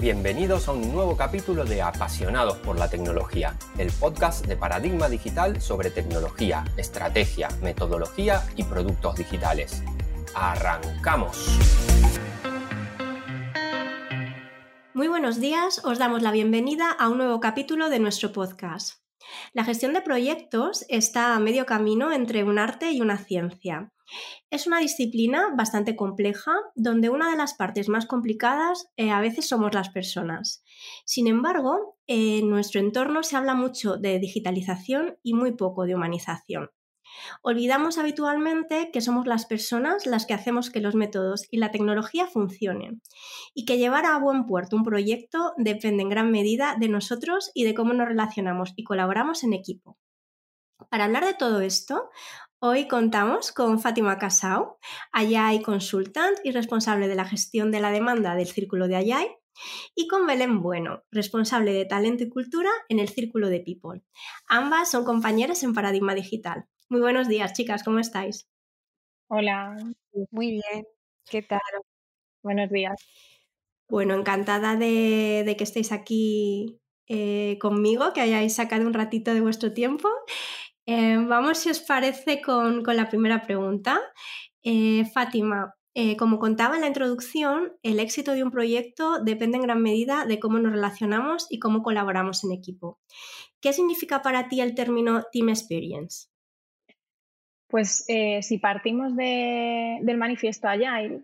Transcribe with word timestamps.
Bienvenidos 0.00 0.68
a 0.68 0.72
un 0.72 0.92
nuevo 0.92 1.16
capítulo 1.16 1.64
de 1.64 1.82
Apasionados 1.82 2.56
por 2.58 2.78
la 2.78 2.88
Tecnología, 2.88 3.56
el 3.78 3.90
podcast 3.90 4.46
de 4.46 4.56
Paradigma 4.56 5.08
Digital 5.08 5.60
sobre 5.60 5.90
tecnología, 5.90 6.64
estrategia, 6.76 7.48
metodología 7.62 8.42
y 8.54 8.62
productos 8.62 9.16
digitales. 9.16 9.82
¡Arrancamos! 10.36 11.58
Muy 14.94 15.08
buenos 15.08 15.40
días, 15.40 15.84
os 15.84 15.98
damos 15.98 16.22
la 16.22 16.30
bienvenida 16.30 16.92
a 16.92 17.08
un 17.08 17.18
nuevo 17.18 17.40
capítulo 17.40 17.90
de 17.90 17.98
nuestro 17.98 18.32
podcast. 18.32 19.07
La 19.52 19.64
gestión 19.64 19.92
de 19.92 20.00
proyectos 20.00 20.84
está 20.88 21.34
a 21.34 21.40
medio 21.40 21.66
camino 21.66 22.12
entre 22.12 22.44
un 22.44 22.58
arte 22.58 22.92
y 22.92 23.00
una 23.00 23.18
ciencia. 23.18 23.92
Es 24.50 24.66
una 24.66 24.80
disciplina 24.80 25.54
bastante 25.54 25.94
compleja 25.94 26.52
donde 26.74 27.10
una 27.10 27.30
de 27.30 27.36
las 27.36 27.54
partes 27.54 27.88
más 27.88 28.06
complicadas 28.06 28.88
eh, 28.96 29.10
a 29.10 29.20
veces 29.20 29.48
somos 29.48 29.74
las 29.74 29.90
personas. 29.90 30.64
Sin 31.04 31.26
embargo, 31.26 31.98
en 32.06 32.48
nuestro 32.48 32.80
entorno 32.80 33.22
se 33.22 33.36
habla 33.36 33.54
mucho 33.54 33.96
de 33.96 34.18
digitalización 34.18 35.18
y 35.22 35.34
muy 35.34 35.52
poco 35.52 35.84
de 35.84 35.94
humanización. 35.94 36.70
Olvidamos 37.42 37.98
habitualmente 37.98 38.90
que 38.92 39.00
somos 39.00 39.26
las 39.26 39.46
personas 39.46 40.06
las 40.06 40.26
que 40.26 40.34
hacemos 40.34 40.70
que 40.70 40.80
los 40.80 40.94
métodos 40.94 41.46
y 41.50 41.58
la 41.58 41.70
tecnología 41.70 42.26
funcionen 42.26 43.02
y 43.54 43.64
que 43.64 43.78
llevar 43.78 44.06
a 44.06 44.18
buen 44.18 44.46
puerto 44.46 44.76
un 44.76 44.84
proyecto 44.84 45.52
depende 45.56 46.02
en 46.02 46.08
gran 46.08 46.30
medida 46.30 46.76
de 46.78 46.88
nosotros 46.88 47.50
y 47.54 47.64
de 47.64 47.74
cómo 47.74 47.92
nos 47.92 48.08
relacionamos 48.08 48.72
y 48.76 48.84
colaboramos 48.84 49.44
en 49.44 49.52
equipo. 49.52 49.98
Para 50.90 51.04
hablar 51.04 51.24
de 51.24 51.34
todo 51.34 51.60
esto, 51.60 52.10
Hoy 52.60 52.88
contamos 52.88 53.52
con 53.52 53.78
Fátima 53.78 54.18
Casao, 54.18 54.80
Ayay 55.12 55.62
Consultant 55.62 56.36
y 56.42 56.50
responsable 56.50 57.06
de 57.06 57.14
la 57.14 57.24
gestión 57.24 57.70
de 57.70 57.78
la 57.78 57.92
demanda 57.92 58.34
del 58.34 58.48
Círculo 58.48 58.88
de 58.88 58.96
Ayay, 58.96 59.28
y 59.94 60.08
con 60.08 60.26
Belén 60.26 60.60
Bueno, 60.60 61.04
responsable 61.12 61.72
de 61.72 61.84
talento 61.84 62.24
y 62.24 62.28
cultura 62.28 62.70
en 62.88 62.98
el 62.98 63.08
Círculo 63.08 63.48
de 63.48 63.60
People. 63.60 64.02
Ambas 64.48 64.90
son 64.90 65.04
compañeras 65.04 65.62
en 65.62 65.72
Paradigma 65.72 66.16
Digital. 66.16 66.66
Muy 66.90 67.02
buenos 67.02 67.28
días, 67.28 67.52
chicas, 67.52 67.84
¿cómo 67.84 67.98
estáis? 67.98 68.48
Hola. 69.28 69.76
Muy 70.30 70.52
bien. 70.52 70.86
¿Qué 71.28 71.42
tal? 71.42 71.60
Buenos 72.42 72.70
días. 72.70 72.94
Bueno, 73.90 74.14
encantada 74.14 74.74
de, 74.74 75.54
que 75.58 75.64
estéis 75.64 75.92
aquí 75.92 76.80
eh, 77.06 77.58
conmigo, 77.60 78.14
que 78.14 78.22
hayáis 78.22 78.54
sacado 78.54 78.86
un 78.86 78.94
ratito 78.94 79.34
de 79.34 79.42
vuestro 79.42 79.74
tiempo 79.74 80.08
eh, 80.86 81.18
vamos, 81.18 81.58
si 81.58 81.68
os 81.68 81.80
parece, 81.80 82.40
con, 82.40 82.82
la 82.82 83.10
primera 83.10 83.42
pregunta. 83.42 84.00
Eh, 84.62 85.04
Fátima, 85.12 85.74
como 86.18 86.38
contaba 86.38 86.76
en 86.76 86.80
la 86.82 86.86
introducción, 86.86 87.76
el 87.82 88.00
éxito 88.00 88.32
de 88.32 88.44
un 88.44 88.50
proyecto 88.50 89.22
depende 89.22 89.58
en 89.58 89.64
gran 89.64 89.82
medida 89.82 90.24
de 90.24 90.40
cómo 90.40 90.58
nos 90.58 90.72
relacionamos 90.72 91.46
y 91.50 91.58
cómo 91.58 91.82
colaboramos 91.82 92.44
en 92.44 92.52
equipo. 92.52 92.98
¿Qué 93.60 93.74
significa 93.74 94.22
para 94.22 94.48
ti 94.48 94.62
el 94.62 94.74
término 94.74 95.24
Team 95.32 95.50
Experience? 95.50 96.28
Pues 97.68 98.06
si 98.40 98.58
partimos 98.58 99.14
del 99.14 100.16
manifiesto 100.16 100.68
Agile, 100.68 101.20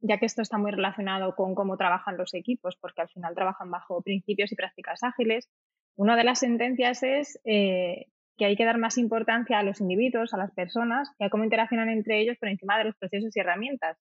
ya 0.00 0.18
que 0.18 0.26
esto 0.26 0.42
está 0.42 0.58
muy 0.58 0.70
relacionado 0.70 1.34
con 1.34 1.54
cómo 1.54 1.76
trabajan 1.76 2.16
los 2.16 2.34
equipos, 2.34 2.76
porque 2.80 3.02
al 3.02 3.08
final 3.08 3.34
trabajan 3.34 3.70
bajo 3.70 4.00
principios 4.02 4.52
y 4.52 4.56
prácticas 4.56 5.02
ágiles, 5.02 5.50
una 5.96 6.16
de 6.16 6.24
las 6.24 6.38
sentencias 6.38 7.02
es 7.02 7.40
que 7.44 8.44
hay 8.46 8.56
que 8.56 8.64
dar 8.64 8.78
más 8.78 8.96
importancia 8.96 9.58
a 9.58 9.62
los 9.62 9.82
individuos, 9.82 10.32
a 10.32 10.38
las 10.38 10.52
personas 10.52 11.12
y 11.18 11.24
a 11.24 11.30
cómo 11.30 11.44
interaccionan 11.44 11.90
entre 11.90 12.20
ellos 12.20 12.38
por 12.38 12.48
encima 12.48 12.78
de 12.78 12.84
los 12.84 12.96
procesos 12.96 13.36
y 13.36 13.40
herramientas. 13.40 13.98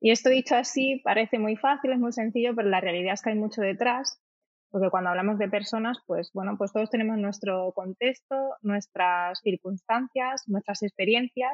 Y 0.00 0.12
esto 0.12 0.30
dicho 0.30 0.54
así 0.54 1.00
parece 1.02 1.40
muy 1.40 1.56
fácil, 1.56 1.92
es 1.92 1.98
muy 1.98 2.12
sencillo, 2.12 2.54
pero 2.54 2.68
la 2.68 2.80
realidad 2.80 3.14
es 3.14 3.22
que 3.22 3.30
hay 3.30 3.36
mucho 3.36 3.60
detrás, 3.60 4.21
porque 4.72 4.90
cuando 4.90 5.10
hablamos 5.10 5.38
de 5.38 5.48
personas, 5.48 5.98
pues 6.06 6.32
bueno, 6.32 6.56
pues 6.56 6.72
todos 6.72 6.90
tenemos 6.90 7.18
nuestro 7.18 7.72
contexto, 7.72 8.56
nuestras 8.62 9.38
circunstancias, 9.40 10.44
nuestras 10.48 10.82
experiencias 10.82 11.52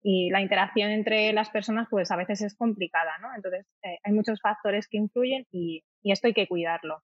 y 0.00 0.30
la 0.30 0.40
interacción 0.40 0.90
entre 0.90 1.32
las 1.32 1.50
personas 1.50 1.88
pues 1.90 2.12
a 2.12 2.16
veces 2.16 2.40
es 2.42 2.54
complicada, 2.54 3.18
¿no? 3.20 3.34
Entonces 3.34 3.66
eh, 3.82 3.98
hay 4.04 4.12
muchos 4.12 4.40
factores 4.40 4.86
que 4.86 4.98
influyen 4.98 5.44
y, 5.50 5.82
y 6.02 6.12
esto 6.12 6.28
hay 6.28 6.34
que 6.34 6.46
cuidarlo. 6.46 7.02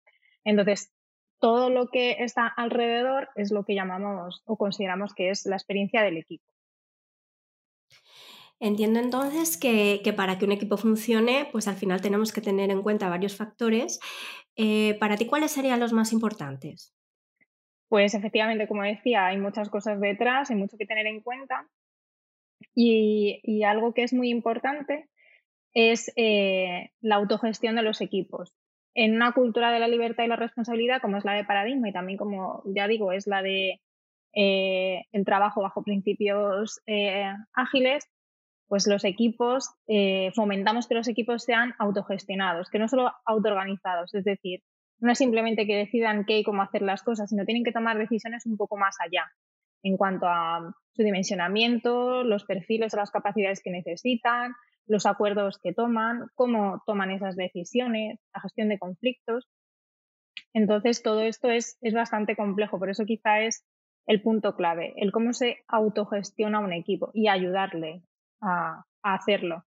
Entonces, 0.46 0.94
todo 1.42 1.70
lo 1.70 1.88
que 1.88 2.24
está 2.24 2.48
alrededor 2.48 3.30
es 3.36 3.52
lo 3.52 3.66
que 3.66 3.76
llamamos 3.76 4.42
o 4.46 4.58
consideramos 4.58 5.14
que 5.14 5.32
es 5.32 5.46
la 5.46 5.58
experiencia 5.58 6.02
del 6.02 6.18
equipo. 6.18 6.46
Entiendo 8.66 9.00
entonces 9.00 9.58
que, 9.58 10.02
para 10.18 10.40
que 10.40 10.46
un 10.46 10.52
equipo 10.52 10.76
funcione, 10.76 11.48
pues 11.52 11.68
al 11.68 11.76
final 11.76 12.02
tenemos 12.02 12.34
que 12.34 12.42
tener 12.42 12.72
en 12.72 12.82
cuenta 12.82 13.10
varios 13.10 13.38
factores. 13.38 14.00
Eh, 14.56 14.98
para 15.00 15.18
ti, 15.18 15.28
¿cuáles 15.28 15.52
serían 15.52 15.80
los 15.80 15.94
más 15.94 16.12
importantes? 16.12 16.92
Pues 17.90 18.16
efectivamente, 18.16 18.68
como 18.68 18.82
decía, 18.82 19.28
hay 19.28 19.38
muchas 19.38 19.70
cosas 19.70 20.02
detrás, 20.02 20.50
hay 20.50 20.56
mucho 20.56 20.78
que 20.80 20.88
tener 20.88 21.06
en 21.06 21.22
cuenta. 21.22 21.68
Y, 22.74 23.62
algo 23.64 23.94
que 23.94 24.02
es 24.02 24.14
muy 24.14 24.30
importante 24.30 25.10
es 25.76 26.12
eh, 26.16 26.90
la 27.02 27.18
autogestión 27.18 27.76
de 27.76 27.84
los 27.84 28.02
equipos 28.02 28.56
en 28.96 29.14
una 29.16 29.34
cultura 29.34 29.72
de 29.72 29.80
la 29.80 29.88
libertad 29.88 30.24
y 30.24 30.28
la 30.28 30.38
responsabilidad 30.38 31.02
como 31.02 31.18
es 31.18 31.26
la 31.26 31.34
de 31.34 31.44
paradigma 31.44 31.90
y 31.90 31.94
también 31.94 32.18
como 32.18 32.64
ya 32.66 32.88
digo 32.88 33.12
es 33.12 33.28
la 33.28 33.44
de 33.44 33.82
eh, 34.34 35.06
el 35.12 35.26
trabajo 35.26 35.62
bajo 35.62 35.84
principios 35.84 36.82
ágiles, 37.54 38.10
pues 38.68 38.88
los 38.88 39.04
equipos 39.04 39.70
eh, 39.88 40.32
fomentamos 40.36 40.88
que 40.88 40.96
los 40.96 41.08
equipos 41.08 41.44
sean 41.44 41.74
autogestionados, 41.80 42.70
que 42.70 42.80
no 42.80 42.88
solo 42.88 43.12
autoorganizados, 43.26 44.14
es 44.14 44.24
decir, 44.24 44.62
no 45.00 45.12
es 45.12 45.18
simplemente 45.18 45.68
que 45.68 45.76
decidan 45.76 46.26
qué 46.26 46.40
y 46.40 46.44
cómo 46.44 46.62
hacer 46.62 46.82
las 46.82 47.04
cosas, 47.04 47.30
sino 47.30 47.46
tienen 47.46 47.64
que 47.64 47.72
tomar 47.72 47.98
decisiones 47.98 48.46
un 48.46 48.58
poco 48.58 48.78
más 48.78 48.96
allá 49.00 49.26
en 49.84 49.98
cuanto 49.98 50.26
a 50.28 50.74
su 50.94 51.04
dimensionamiento, 51.04 52.24
los 52.24 52.46
perfiles 52.46 52.94
las 52.96 53.12
capacidades 53.12 53.62
que 53.62 53.70
necesitan, 53.70 54.54
los 54.88 55.06
acuerdos 55.06 55.60
que 55.62 55.74
toman, 55.74 56.28
cómo 56.34 56.82
toman 56.88 57.12
esas 57.12 57.36
decisiones, 57.36 58.20
la 58.34 58.42
gestión 58.42 58.70
de 58.70 58.80
conflictos. 58.80 59.48
Entonces, 60.54 61.04
todo 61.04 61.22
esto 61.22 61.50
es, 61.50 61.78
es 61.82 61.94
bastante 61.94 62.36
complejo, 62.36 62.80
por 62.80 62.90
eso 62.90 63.06
quizá 63.06 63.42
es 63.42 63.64
el 64.08 64.22
punto 64.22 64.56
clave, 64.56 64.94
el 64.98 65.12
cómo 65.12 65.34
se 65.34 65.58
autogestiona 65.68 66.60
un 66.60 66.74
equipo 66.74 67.12
y 67.14 67.28
ayudarle 67.28 68.04
a, 68.46 68.84
hacerlo. 69.04 69.64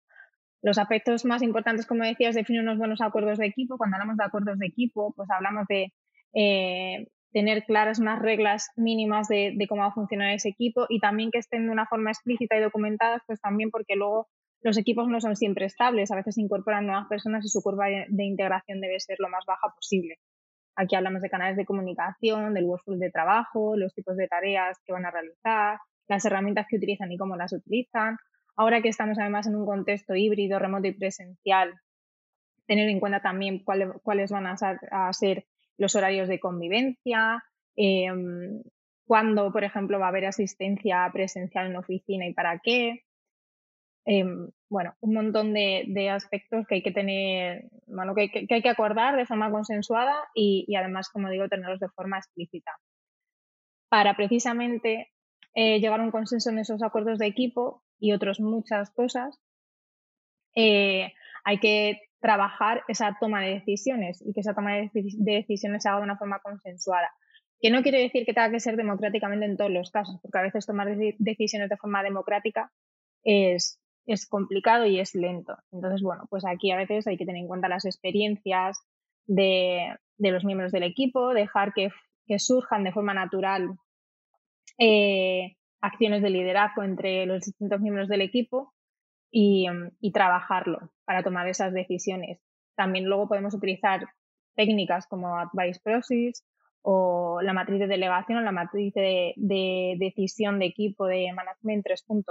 Los 0.62 0.78
aspectos 0.78 1.24
más 1.24 1.42
importantes, 1.42 1.86
como 1.86 2.04
decías, 2.04 2.34
definir 2.34 2.62
unos 2.62 2.78
buenos 2.78 3.00
acuerdos 3.02 3.38
de 3.38 3.46
equipo. 3.46 3.76
Cuando 3.76 3.96
hablamos 3.96 4.16
de 4.16 4.24
acuerdos 4.24 4.58
de 4.58 4.66
equipo, 4.66 5.12
pues 5.14 5.28
hablamos 5.30 5.66
de 5.68 5.92
eh, 6.32 7.06
tener 7.32 7.64
claras 7.64 7.98
unas 7.98 8.18
reglas 8.18 8.70
mínimas 8.76 9.28
de, 9.28 9.52
de, 9.54 9.66
cómo 9.66 9.82
va 9.82 9.88
a 9.88 9.92
funcionar 9.92 10.32
ese 10.32 10.48
equipo 10.48 10.86
y 10.88 11.00
también 11.00 11.30
que 11.30 11.38
estén 11.38 11.66
de 11.66 11.72
una 11.72 11.86
forma 11.86 12.10
explícita 12.10 12.56
y 12.56 12.62
documentadas, 12.62 13.22
pues 13.26 13.40
también 13.40 13.70
porque 13.70 13.94
luego 13.94 14.28
los 14.62 14.78
equipos 14.78 15.06
no 15.08 15.20
son 15.20 15.36
siempre 15.36 15.66
estables, 15.66 16.10
a 16.10 16.16
veces 16.16 16.38
incorporan 16.38 16.86
nuevas 16.86 17.06
personas 17.08 17.44
y 17.44 17.48
su 17.48 17.60
curva 17.62 17.86
de 17.86 18.24
integración 18.24 18.80
debe 18.80 18.98
ser 19.00 19.16
lo 19.20 19.28
más 19.28 19.44
baja 19.46 19.68
posible. 19.74 20.18
Aquí 20.76 20.94
hablamos 20.94 21.22
de 21.22 21.30
canales 21.30 21.56
de 21.56 21.64
comunicación, 21.64 22.52
del 22.52 22.64
workflow 22.64 22.98
de 22.98 23.10
trabajo, 23.10 23.76
los 23.76 23.94
tipos 23.94 24.16
de 24.16 24.28
tareas 24.28 24.78
que 24.84 24.92
van 24.92 25.06
a 25.06 25.10
realizar, 25.10 25.78
las 26.06 26.24
herramientas 26.24 26.66
que 26.68 26.76
utilizan 26.76 27.10
y 27.10 27.16
cómo 27.16 27.34
las 27.34 27.52
utilizan. 27.54 28.18
Ahora 28.56 28.80
que 28.80 28.88
estamos 28.88 29.18
además 29.18 29.46
en 29.46 29.56
un 29.56 29.66
contexto 29.66 30.14
híbrido, 30.14 30.58
remoto 30.58 30.88
y 30.88 30.92
presencial, 30.92 31.74
tener 32.66 32.88
en 32.88 33.00
cuenta 33.00 33.20
también 33.20 33.62
cuáles 33.62 34.30
van 34.30 34.46
a 34.46 35.12
ser, 35.12 35.46
los 35.78 35.94
horarios 35.94 36.26
de 36.26 36.40
convivencia, 36.40 37.44
em, 37.76 38.62
cuándo, 39.06 39.52
por 39.52 39.62
ejemplo, 39.62 39.98
va 39.98 40.06
a 40.06 40.08
haber 40.08 40.24
asistencia 40.24 41.08
presencial 41.12 41.66
en 41.66 41.76
oficina 41.76 42.26
y 42.26 42.32
para 42.32 42.58
qué. 42.60 43.02
Em, 44.06 44.50
bueno, 44.70 44.94
un 45.00 45.14
montón 45.14 45.52
de, 45.52 46.10
aspectos 46.10 46.66
que 46.66 46.76
hay 46.76 46.82
que 46.82 46.92
tener, 46.92 47.68
bueno, 47.86 48.14
que, 48.14 48.30
hay 48.50 48.62
que 48.62 48.68
acordar 48.68 49.16
de 49.16 49.26
forma 49.26 49.50
consensuada 49.50 50.14
y, 50.34 50.74
además, 50.76 51.10
como 51.10 51.28
digo, 51.28 51.48
tenerlos 51.48 51.80
de 51.80 51.88
forma 51.90 52.18
explícita. 52.18 52.72
Para 53.90 54.16
precisamente 54.16 55.12
eh, 55.54 55.78
llegar 55.80 56.00
a 56.00 56.04
un 56.04 56.10
consenso 56.10 56.50
en 56.50 56.58
esos 56.58 56.82
acuerdos 56.82 57.18
de 57.18 57.26
equipo 57.26 57.82
y 57.98 58.12
otras 58.12 58.40
muchas 58.40 58.90
cosas, 58.90 59.40
eh, 60.54 61.12
hay 61.44 61.58
que 61.58 62.00
trabajar 62.20 62.82
esa 62.88 63.16
toma 63.20 63.42
de 63.42 63.54
decisiones 63.54 64.22
y 64.26 64.32
que 64.32 64.40
esa 64.40 64.54
toma 64.54 64.74
de, 64.74 64.90
decisiones 65.18 65.82
se 65.82 65.88
haga 65.88 65.98
de 65.98 66.04
una 66.04 66.18
forma 66.18 66.40
consensuada. 66.40 67.10
Que 67.60 67.70
no 67.70 67.82
quiere 67.82 68.00
decir 68.00 68.26
que 68.26 68.34
tenga 68.34 68.50
que 68.50 68.60
ser 68.60 68.76
democráticamente 68.76 69.46
en 69.46 69.56
todos 69.56 69.70
los 69.70 69.90
casos, 69.90 70.18
porque 70.20 70.38
a 70.38 70.42
veces 70.42 70.66
tomar 70.66 70.88
decisiones 71.18 71.68
de 71.68 71.76
forma 71.76 72.02
democrática 72.02 72.70
es, 73.22 73.80
es 74.06 74.26
complicado 74.28 74.86
y 74.86 75.00
es 75.00 75.14
lento. 75.14 75.56
Entonces, 75.72 76.02
bueno, 76.02 76.26
pues 76.28 76.44
aquí 76.46 76.70
a 76.70 76.76
veces 76.76 77.06
hay 77.06 77.16
que 77.16 77.24
tener 77.24 77.40
en 77.40 77.48
cuenta 77.48 77.68
las 77.68 77.84
experiencias 77.84 78.78
de, 79.26 79.96
de 80.18 80.30
los 80.30 80.44
miembros 80.44 80.72
del 80.72 80.82
equipo, 80.82 81.32
dejar 81.32 81.72
que, 81.72 81.90
que 82.26 82.38
surjan 82.38 82.84
de 82.84 82.92
forma 82.92 83.14
natural 83.14 83.78
eh, 84.78 85.56
acciones 85.80 86.22
de 86.22 86.30
liderazgo 86.30 86.82
entre 86.82 87.26
los 87.26 87.44
distintos 87.44 87.80
miembros 87.80 88.08
del 88.08 88.22
equipo 88.22 88.72
y, 89.30 89.66
y, 90.00 90.12
trabajarlo 90.12 90.90
para 91.04 91.22
tomar 91.22 91.48
esas 91.48 91.72
decisiones. 91.72 92.40
También 92.76 93.06
luego 93.06 93.28
podemos 93.28 93.54
utilizar 93.54 94.06
técnicas 94.54 95.06
como 95.06 95.38
Advice 95.38 95.80
Process 95.82 96.44
o 96.82 97.40
la 97.42 97.52
matriz 97.52 97.80
de 97.80 97.86
delegación 97.88 98.38
o 98.38 98.42
la 98.42 98.52
matriz 98.52 98.94
de, 98.94 99.34
de 99.36 99.96
decisión 99.98 100.58
de 100.58 100.66
equipo 100.66 101.06
de 101.06 101.32
Management 101.34 101.84
3.0. 101.84 102.24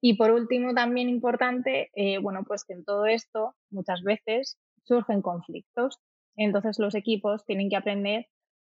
Y 0.00 0.16
por 0.16 0.30
último, 0.30 0.74
también 0.74 1.08
importante, 1.08 1.90
eh, 1.94 2.18
bueno, 2.18 2.42
pues 2.46 2.64
que 2.64 2.72
en 2.72 2.84
todo 2.84 3.06
esto 3.06 3.54
muchas 3.70 4.02
veces 4.02 4.58
surgen 4.82 5.22
conflictos. 5.22 6.00
Entonces 6.36 6.78
los 6.78 6.94
equipos 6.94 7.44
tienen 7.44 7.68
que 7.68 7.76
aprender 7.76 8.26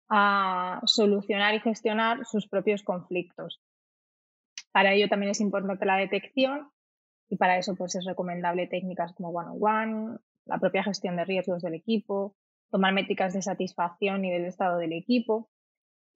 a 0.09 0.81
solucionar 0.85 1.55
y 1.55 1.61
gestionar 1.61 2.25
sus 2.25 2.49
propios 2.49 2.83
conflictos. 2.83 3.61
Para 4.73 4.93
ello 4.93 5.09
también 5.09 5.31
es 5.31 5.41
importante 5.41 5.87
la 5.87 5.97
detección 5.97 6.71
y 7.29 7.37
para 7.37 7.59
eso 7.59 7.75
pues 7.75 7.95
es 7.95 8.05
recomendable 8.05 8.67
técnicas 8.67 9.13
como 9.15 9.31
one-on-one, 9.31 10.19
la 10.45 10.59
propia 10.59 10.85
gestión 10.85 11.17
de 11.17 11.25
riesgos 11.25 11.63
del 11.63 11.75
equipo, 11.75 12.37
tomar 12.71 12.93
métricas 12.93 13.33
de 13.33 13.43
satisfacción 13.43 14.25
y 14.25 14.31
del 14.31 14.45
estado 14.45 14.79
del 14.79 14.93
equipo. 14.93 15.51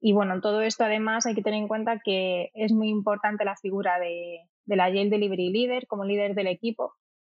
Y 0.00 0.12
bueno, 0.12 0.34
en 0.34 0.40
todo 0.40 0.62
esto 0.62 0.84
además 0.84 1.26
hay 1.26 1.34
que 1.34 1.42
tener 1.42 1.60
en 1.60 1.68
cuenta 1.68 2.00
que 2.02 2.50
es 2.54 2.72
muy 2.72 2.88
importante 2.88 3.44
la 3.44 3.56
figura 3.56 3.98
de, 3.98 4.48
de 4.64 4.76
la 4.76 4.88
Yale 4.88 5.10
Delivery 5.10 5.50
Leader 5.50 5.86
como 5.86 6.04
líder 6.04 6.34
del 6.34 6.46
equipo 6.46 6.94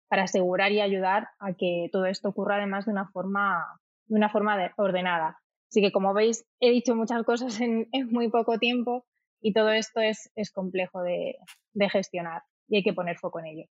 para 0.08 0.24
asegurar 0.24 0.72
y 0.72 0.80
ayudar 0.80 1.28
a 1.38 1.54
que 1.54 1.88
todo 1.90 2.06
esto 2.06 2.28
ocurra 2.28 2.56
además 2.56 2.84
de 2.84 2.92
una 2.92 3.08
forma, 3.08 3.80
de 4.06 4.16
una 4.16 4.28
forma 4.28 4.58
ordenada. 4.76 5.41
Así 5.72 5.80
que 5.80 5.90
como 5.90 6.12
veis, 6.12 6.44
he 6.60 6.70
dicho 6.70 6.94
muchas 6.94 7.22
cosas 7.24 7.58
en, 7.60 7.88
muy 8.10 8.28
poco 8.28 8.58
tiempo 8.58 9.06
y 9.40 9.54
todo 9.54 9.70
esto 9.70 10.02
es, 10.02 10.30
es 10.36 10.52
complejo 10.52 11.02
de, 11.02 11.36
de 11.72 11.88
gestionar 11.88 12.42
y 12.68 12.76
hay 12.76 12.82
que 12.82 12.92
poner 12.92 13.16
foco 13.16 13.40
en 13.40 13.46
ello. 13.46 13.64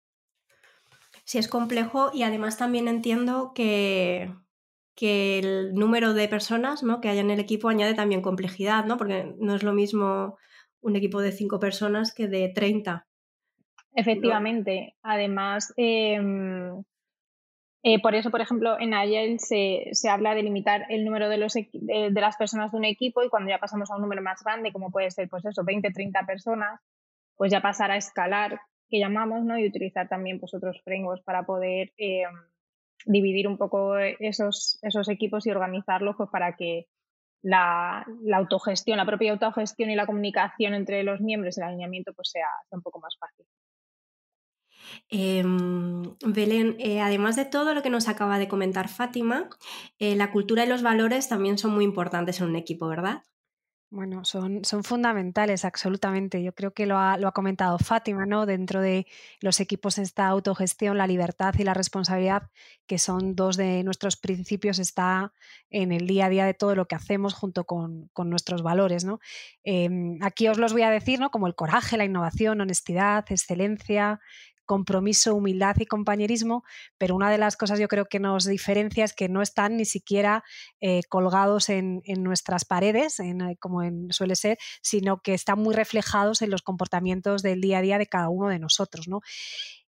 Sí, 1.26 1.38
es 1.38 1.48
complejo 1.48 2.10
y 2.12 2.24
además 2.24 2.58
también 2.58 2.88
entiendo 2.88 3.52
que, 3.54 4.34
que 4.96 5.38
el 5.38 5.76
número 5.76 6.16
de 6.16 6.28
personas 6.28 6.82
¿no? 6.82 7.02
que 7.02 7.10
hay 7.10 7.20
en 7.20 7.30
el 7.30 7.40
equipo 7.40 7.70
añade 7.70 7.94
también 7.94 8.24
complejidad, 8.24 8.86
¿no? 8.86 8.98
porque 8.98 9.36
no 9.38 9.54
es 9.54 9.62
lo 9.62 9.74
mismo 9.74 10.38
un 10.80 10.96
equipo 10.96 11.22
de 11.22 11.32
cinco 11.32 11.60
personas 11.60 12.16
que 12.16 12.28
de 12.28 12.50
30. 12.50 13.08
Efectivamente. 13.94 14.96
Además, 15.04 15.72
em, 15.78 16.84
eh, 17.84 18.00
por 18.00 18.14
eso, 18.14 18.30
por 18.30 18.42
ejemplo, 18.42 18.80
en 18.80 18.94
Agile 18.94 19.40
se, 19.40 19.90
se, 19.94 20.10
habla 20.10 20.36
de 20.36 20.44
limitar 20.44 20.86
el 20.90 21.04
número 21.04 21.30
de, 21.30 21.38
los, 21.38 21.54
de, 21.54 22.12
las 22.14 22.38
personas 22.38 22.72
de 22.72 22.78
un 22.78 22.86
equipo 22.86 23.24
y 23.24 23.30
cuando 23.30 23.50
ya 23.50 23.58
pasamos 23.58 23.90
a 23.90 23.96
un 23.96 24.02
número 24.02 24.22
más 24.22 24.44
grande, 24.44 24.72
como 24.72 24.92
puede 24.92 25.10
ser, 25.10 25.28
pues 25.30 25.46
eso, 25.46 25.64
20, 25.64 25.92
30 25.92 26.26
personas, 26.28 26.80
pues 27.36 27.52
ya 27.52 27.62
pasar 27.62 27.90
a 27.90 27.98
escalar, 27.98 28.62
que 28.88 29.00
llamamos, 29.00 29.44
¿no? 29.44 29.58
Y 29.58 29.68
utilizar 29.68 30.08
también 30.08 30.40
pues 30.40 30.54
otros 30.54 30.80
frameworks 30.84 31.24
para 31.24 31.44
poder 31.44 31.92
em, 31.98 32.30
dividir 33.06 33.48
un 33.48 33.58
poco 33.58 33.98
esos, 33.98 34.78
esos 34.84 35.10
equipos 35.10 35.48
y 35.48 35.52
organizarlos 35.52 36.16
pues 36.18 36.30
para 36.30 36.56
que 36.56 36.88
la, 37.42 38.06
la, 38.22 38.38
autogestión, 38.38 38.98
la 38.98 39.06
propia 39.06 39.32
autogestión 39.32 39.90
y 39.90 39.96
la 39.96 40.06
comunicación 40.06 40.76
entre 40.76 41.04
los 41.04 41.20
miembros, 41.22 41.58
el 41.58 41.64
alineamiento, 41.64 42.14
pues 42.14 42.30
sea 42.30 42.48
un 42.70 42.84
poco 42.84 43.00
más 43.00 43.18
fácil. 43.18 43.46
Em, 45.10 46.04
Belén, 46.26 46.76
eh, 46.80 47.02
además 47.02 47.36
de 47.36 47.46
todo 47.46 47.74
lo 47.74 47.82
que 47.82 47.90
nos 47.90 48.08
acaba 48.08 48.40
de 48.40 48.48
comentar 48.48 48.88
Fátima, 48.90 49.50
eh, 50.00 50.16
la 50.16 50.32
cultura 50.32 50.66
y 50.66 50.70
los 50.70 50.82
valores 50.82 51.28
también 51.28 51.58
son 51.58 51.74
muy 51.74 51.84
importantes 51.84 52.40
en 52.40 52.48
un 52.48 52.56
equipo, 52.56 52.88
¿verdad? 52.88 53.24
Bueno, 53.94 54.24
son, 54.24 54.64
son 54.64 54.86
fundamentales, 54.86 55.66
absolutamente. 55.66 56.42
Yo 56.42 56.56
creo 56.56 56.72
que 56.74 56.86
lo 56.86 56.98
ha, 56.98 57.18
lo 57.18 57.28
ha, 57.28 57.34
comentado 57.34 57.78
Fátima, 57.78 58.26
¿no? 58.26 58.46
Dentro 58.46 58.80
de 58.80 59.06
los 59.42 59.60
equipos 59.60 59.98
esta 59.98 60.28
autogestión, 60.28 60.98
la 60.98 61.08
libertad 61.08 61.54
y 61.58 61.66
la 61.66 61.74
responsabilidad, 61.74 62.44
que 62.88 62.98
son 62.98 63.36
dos 63.36 63.58
de 63.58 63.84
nuestros 63.84 64.16
principios, 64.16 64.80
está 64.80 65.34
en 65.70 65.92
el 65.92 66.08
día 66.08 66.28
a 66.28 66.30
día 66.30 66.46
de 66.46 66.54
todo 66.54 66.74
lo 66.74 66.88
que 66.88 66.96
hacemos 66.96 67.34
junto 67.34 67.66
con, 67.66 68.08
con 68.14 68.30
nuestros 68.30 68.64
valores, 68.64 69.04
¿no? 69.04 69.20
Eh, 69.66 69.90
aquí 70.22 70.48
os 70.48 70.58
los 70.58 70.72
voy 70.72 70.84
a 70.84 70.90
decir, 70.90 71.20
¿no? 71.20 71.30
Como 71.30 71.48
el 71.48 71.56
coraje, 71.56 71.98
la 71.98 72.06
innovación, 72.06 72.62
honestidad, 72.62 73.26
excelencia, 73.30 74.22
compromiso, 74.72 75.36
humildad 75.36 75.76
y 75.80 75.86
compañerismo, 75.86 76.64
pero 76.98 77.14
una 77.14 77.30
de 77.30 77.38
las 77.38 77.58
cosas 77.58 77.78
yo 77.78 77.90
creo 77.90 78.06
que 78.06 78.22
nos 78.22 78.46
diferencia 78.46 79.04
es 79.04 79.12
que 79.12 79.28
no 79.28 79.42
están 79.42 79.76
ni 79.76 79.84
siquiera 79.84 80.46
eh, 80.80 81.02
colgados 81.10 81.68
en, 81.68 82.02
nuestras 82.20 82.64
paredes, 82.64 83.20
eh, 83.20 83.36
como 83.60 83.82
suele 84.12 84.38
ser, 84.38 84.58
sino 84.82 85.22
que 85.22 85.34
están 85.34 85.60
muy 85.60 85.76
reflejados 85.76 86.42
en 86.42 86.52
los 86.52 86.62
comportamientos 86.62 87.42
del 87.42 87.60
día 87.60 87.80
a 87.80 87.82
día 87.82 87.98
de 87.98 88.08
cada 88.08 88.30
uno 88.30 88.48
de 88.48 88.60
nosotros. 88.60 89.10
¿no? 89.10 89.20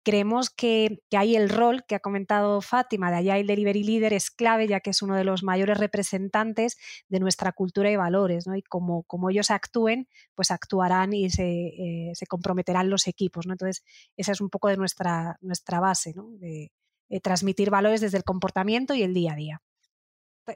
Creemos 0.06 0.50
que, 0.50 1.02
que 1.10 1.16
ahí 1.16 1.34
el 1.34 1.48
rol 1.48 1.84
que 1.84 1.96
ha 1.96 1.98
comentado 1.98 2.60
Fátima 2.60 3.10
de 3.10 3.28
el 3.28 3.48
Delivery 3.48 3.82
Leader 3.82 4.12
es 4.12 4.30
clave, 4.30 4.68
ya 4.68 4.78
que 4.78 4.90
es 4.90 5.02
uno 5.02 5.16
de 5.16 5.24
los 5.24 5.42
mayores 5.42 5.78
representantes 5.78 6.76
de 7.08 7.18
nuestra 7.18 7.50
cultura 7.50 7.90
y 7.90 7.96
valores, 7.96 8.46
¿no? 8.46 8.54
Y 8.54 8.62
como, 8.62 9.02
como 9.02 9.30
ellos 9.30 9.50
actúen, 9.50 10.06
pues 10.36 10.52
actuarán 10.52 11.12
y 11.12 11.28
se, 11.30 11.48
eh, 11.48 12.12
se, 12.14 12.26
comprometerán 12.28 12.88
los 12.88 13.08
equipos, 13.08 13.48
¿no? 13.48 13.54
Entonces, 13.54 13.82
esa 14.16 14.30
es 14.30 14.40
un 14.40 14.48
poco 14.48 14.68
de 14.68 14.76
nuestra, 14.76 15.38
nuestra 15.40 15.80
base, 15.80 16.14
de 16.38 16.70
transmitir 17.20 17.70
valores 17.70 18.00
desde 18.00 18.18
el 18.18 18.24
comportamiento 18.24 18.94
y 18.94 19.02
el 19.02 19.12
día 19.12 19.32
a 19.32 19.36
día 19.36 19.62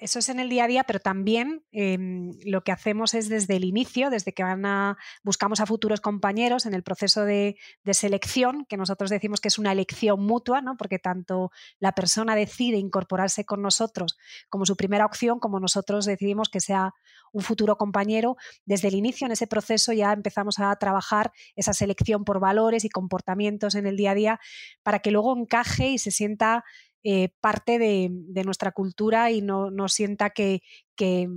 eso 0.00 0.18
es 0.18 0.28
en 0.28 0.38
el 0.38 0.48
día 0.48 0.64
a 0.64 0.68
día, 0.68 0.84
pero 0.84 1.00
también 1.00 1.64
eh, 1.72 1.98
lo 2.44 2.62
que 2.62 2.72
hacemos 2.72 3.14
es 3.14 3.28
desde 3.28 3.56
el 3.56 3.64
inicio, 3.64 4.10
desde 4.10 4.32
que 4.32 4.42
van 4.42 4.64
a, 4.64 4.96
buscamos 5.22 5.60
a 5.60 5.66
futuros 5.66 6.00
compañeros 6.00 6.66
en 6.66 6.74
el 6.74 6.82
proceso 6.82 7.24
de, 7.24 7.56
de, 7.82 7.94
selección, 7.94 8.66
que 8.66 8.76
nosotros 8.76 9.10
decimos 9.10 9.40
que 9.40 9.48
es 9.48 9.58
una 9.58 9.72
elección 9.72 10.24
mutua, 10.24 10.60
¿no? 10.60 10.76
porque 10.76 10.98
tanto 10.98 11.50
la 11.78 11.92
persona 11.92 12.36
decide 12.36 12.76
incorporarse 12.76 13.44
con 13.44 13.62
nosotros 13.62 14.18
como 14.48 14.64
su 14.66 14.76
primera 14.76 15.06
opción, 15.06 15.40
como 15.40 15.58
nosotros 15.58 16.04
decidimos 16.06 16.48
que 16.48 16.60
sea 16.60 16.94
un 17.32 17.42
futuro 17.42 17.76
compañero. 17.76 18.36
Desde 18.64 18.88
el 18.88 18.94
inicio 18.94 19.26
en 19.26 19.32
ese 19.32 19.46
proceso 19.46 19.92
ya 19.92 20.12
empezamos 20.12 20.58
a 20.58 20.74
trabajar 20.76 21.32
esa 21.56 21.72
selección 21.72 22.24
por 22.24 22.40
valores 22.40 22.84
y 22.84 22.88
comportamientos 22.88 23.74
en 23.74 23.86
el 23.86 23.96
día 23.96 24.12
a 24.12 24.14
día 24.14 24.40
para 24.82 25.00
que 25.00 25.10
luego 25.10 25.36
encaje 25.36 25.88
y 25.88 25.98
se 25.98 26.10
sienta 26.10 26.64
eh, 27.02 27.30
parte 27.40 27.78
de, 27.78 28.10
nuestra 28.44 28.72
cultura 28.72 29.30
y 29.30 29.40
no, 29.40 29.70
no 29.70 29.88
sienta 29.88 30.30
que, 30.30 30.62
que, 30.96 31.28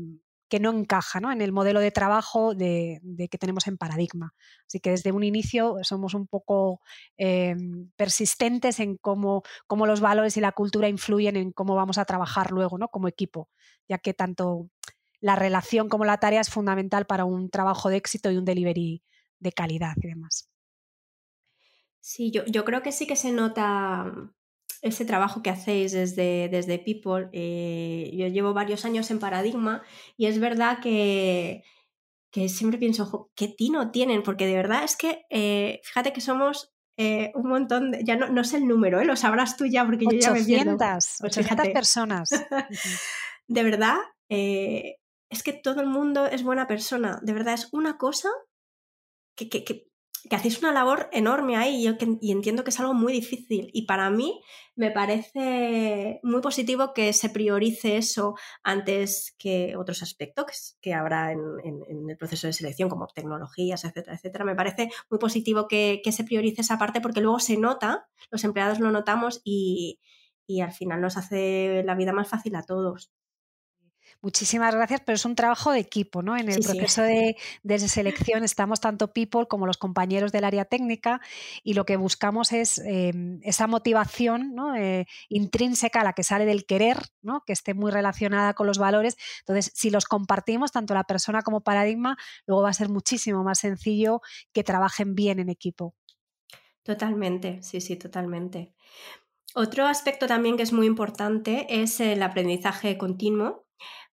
que, 0.49 0.59
no 0.59 0.71
encaja 0.71 1.19
¿no? 1.21 1.31
en 1.31 1.41
el 1.41 1.51
modelo 1.51 1.79
de 1.79 1.91
trabajo 1.91 2.53
de, 2.53 3.01
que 3.31 3.37
tenemos 3.37 3.67
en 3.67 3.77
Paradigma. 3.77 4.33
Así 4.67 4.79
que 4.79 4.91
desde 4.91 5.11
un 5.11 5.23
inicio 5.23 5.77
somos 5.83 6.13
un 6.13 6.27
poco 6.27 6.81
eh, 7.17 7.55
persistentes 7.95 8.79
en 8.79 8.97
cómo, 8.97 9.43
cómo, 9.67 9.85
los 9.85 10.01
valores 10.01 10.35
y 10.37 10.41
la 10.41 10.51
cultura 10.51 10.89
influyen 10.89 11.37
en 11.37 11.51
cómo 11.51 11.75
vamos 11.75 11.97
a 11.97 12.05
trabajar 12.05 12.51
luego 12.51 12.77
¿no? 12.77 12.89
como 12.89 13.07
equipo, 13.07 13.49
ya 13.87 13.97
que 13.97 14.13
tanto 14.13 14.69
la 15.21 15.37
relación 15.37 15.87
como 15.87 16.03
la 16.03 16.19
tarea 16.19 16.41
es 16.41 16.49
fundamental 16.49 17.05
para 17.05 17.23
un 17.23 17.49
trabajo 17.49 17.87
de 17.87 17.95
éxito 17.95 18.29
y 18.29 18.35
un 18.35 18.43
delivery 18.43 19.01
de 19.39 19.51
calidad 19.53 19.93
y 20.01 20.07
demás. 20.07 20.49
Sí, 22.01 22.31
yo, 22.31 22.43
yo 22.47 22.65
creo 22.65 22.81
que 22.81 22.91
sí 22.91 23.07
que 23.07 23.15
se 23.15 23.31
nota 23.31 24.33
ese 24.83 25.05
trabajo 25.05 25.41
que 25.41 25.49
hacéis 25.49 25.93
desde, 25.93 26.49
desde 26.49 26.77
People. 26.77 27.29
Eh, 27.31 28.11
yo 28.13 28.27
llevo 28.27 28.53
varios 28.53 28.83
años 28.83 29.09
en 29.11 29.19
Paradigma 29.19 29.81
y 30.17 30.25
es 30.25 30.39
verdad 30.39 30.79
que, 30.81 31.63
que 32.31 32.49
siempre 32.49 32.77
pienso, 32.77 33.31
qué 33.33 33.47
tino 33.47 33.91
tienen, 33.91 34.23
porque 34.23 34.45
de 34.45 34.55
verdad 34.55 34.83
es 34.83 34.97
que, 34.97 35.25
eh, 35.29 35.79
fíjate 35.83 36.11
que 36.11 36.19
somos 36.19 36.73
eh, 36.97 37.31
un 37.33 37.47
montón, 37.47 37.91
de, 37.91 38.03
ya 38.03 38.17
no, 38.17 38.27
no, 38.27 38.43
sé 38.43 38.57
el 38.57 38.67
número, 38.67 39.01
lo 39.03 39.15
sabrás 39.15 39.55
tú 39.55 39.65
ya 39.65 39.85
porque 39.85 40.05
800, 40.05 40.25
yo 40.25 40.33
ya 40.33 40.39
me 40.39 40.45
pierdo. 40.45 40.77
800 41.23 41.67
personas. 41.69 42.29
de 43.47 43.63
verdad, 43.63 43.97
es 44.27 45.43
que 45.43 45.53
todo 45.53 45.79
el 45.79 45.87
mundo 45.87 46.25
es 46.27 46.43
buena 46.43 46.67
persona, 46.67 47.19
de 47.23 47.33
verdad 47.33 47.53
es 47.53 47.69
una 47.71 47.97
cosa 47.97 48.29
que, 49.35 49.47
que, 49.47 49.63
que 49.63 49.92
que 50.29 50.35
hacéis 50.35 50.59
una 50.59 50.71
labor 50.71 51.09
enorme 51.11 51.57
ahí 51.57 51.81
y, 51.81 51.83
yo 51.83 51.93
y 52.21 52.31
entiendo 52.31 52.63
que 52.63 52.69
es 52.69 52.79
algo 52.79 52.93
muy 52.93 53.11
difícil. 53.11 53.69
Y 53.73 53.85
para 53.85 54.09
mí 54.09 54.41
me 54.75 54.91
parece 54.91 56.19
muy 56.23 56.41
positivo 56.41 56.93
que 56.93 57.13
se 57.13 57.29
priorice 57.29 57.97
eso 57.97 58.35
antes 58.63 59.35
que 59.37 59.75
otros 59.77 60.01
aspectos 60.01 60.77
que, 60.81 60.93
habrá 60.93 61.31
en, 61.31 61.39
el 62.09 62.17
proceso 62.17 62.47
de 62.47 62.53
selección, 62.53 62.89
como 62.89 63.07
tecnologías, 63.07 63.83
etcétera, 63.83 64.15
etcétera. 64.15 64.45
Me 64.45 64.55
parece 64.55 64.89
muy 65.09 65.19
positivo 65.19 65.67
que, 65.67 66.01
se 66.11 66.23
priorice 66.23 66.61
esa 66.61 66.77
parte 66.77 67.01
porque 67.01 67.21
luego 67.21 67.39
se 67.39 67.57
nota, 67.57 68.07
los 68.29 68.43
empleados 68.43 68.79
lo 68.79 68.91
notamos 68.91 69.41
y 69.43 69.99
al 70.61 70.71
final 70.71 71.01
nos 71.01 71.17
hace 71.17 71.83
la 71.85 71.95
vida 71.95 72.13
más 72.13 72.29
fácil 72.29 72.55
a 72.55 72.63
todos. 72.63 73.11
Muchísimas 74.23 74.73
gracias, 74.73 75.01
pero 75.05 75.17
es 75.17 75.25
un 75.25 75.35
trabajo 75.35 75.73
de 75.73 75.79
equipo, 75.79 76.21
¿no? 76.21 76.37
En 76.37 76.47
el 76.49 76.63
proceso 76.63 77.01
De, 77.01 77.35
selección 77.77 78.45
estamos 78.45 78.79
tanto 78.79 79.11
people 79.11 79.47
como 79.49 79.67
los 79.67 79.77
compañeros 79.77 80.31
del 80.31 80.45
área 80.45 80.63
técnica 80.63 81.19
y 81.61 81.73
lo 81.73 81.85
que 81.85 81.97
buscamos 81.97 82.53
es 82.53 82.77
em, 82.77 83.41
esa 83.43 83.67
motivación 83.67 84.55
¿no? 84.55 84.77
Eh, 84.77 85.07
intrínseca, 85.27 86.05
la 86.05 86.13
que 86.13 86.23
sale 86.23 86.45
del 86.45 86.65
querer, 86.65 86.99
¿no? 87.21 87.43
que 87.45 87.51
esté 87.51 87.73
muy 87.73 87.91
relacionada 87.91 88.53
con 88.53 88.65
los 88.65 88.77
valores. 88.77 89.17
Entonces, 89.39 89.73
si 89.75 89.89
los 89.89 90.05
compartimos, 90.05 90.71
tanto 90.71 90.93
la 90.93 91.03
persona 91.03 91.41
como 91.41 91.59
paradigma, 91.59 92.15
luego 92.47 92.63
va 92.63 92.69
a 92.69 92.73
ser 92.73 92.87
muchísimo 92.87 93.43
más 93.43 93.59
sencillo 93.59 94.21
que 94.53 94.63
trabajen 94.63 95.15
bien 95.15 95.39
en 95.39 95.49
equipo. 95.49 95.95
Totalmente, 96.83 97.61
sí, 97.61 97.81
sí, 97.81 97.97
totalmente. 97.97 98.73
Otro 99.53 99.85
aspecto 99.85 100.27
también 100.27 100.55
que 100.55 100.63
es 100.63 100.71
muy 100.71 100.87
importante 100.87 101.67
es 101.69 101.99
el 101.99 102.23
aprendizaje 102.23 102.97
continuo 102.97 103.62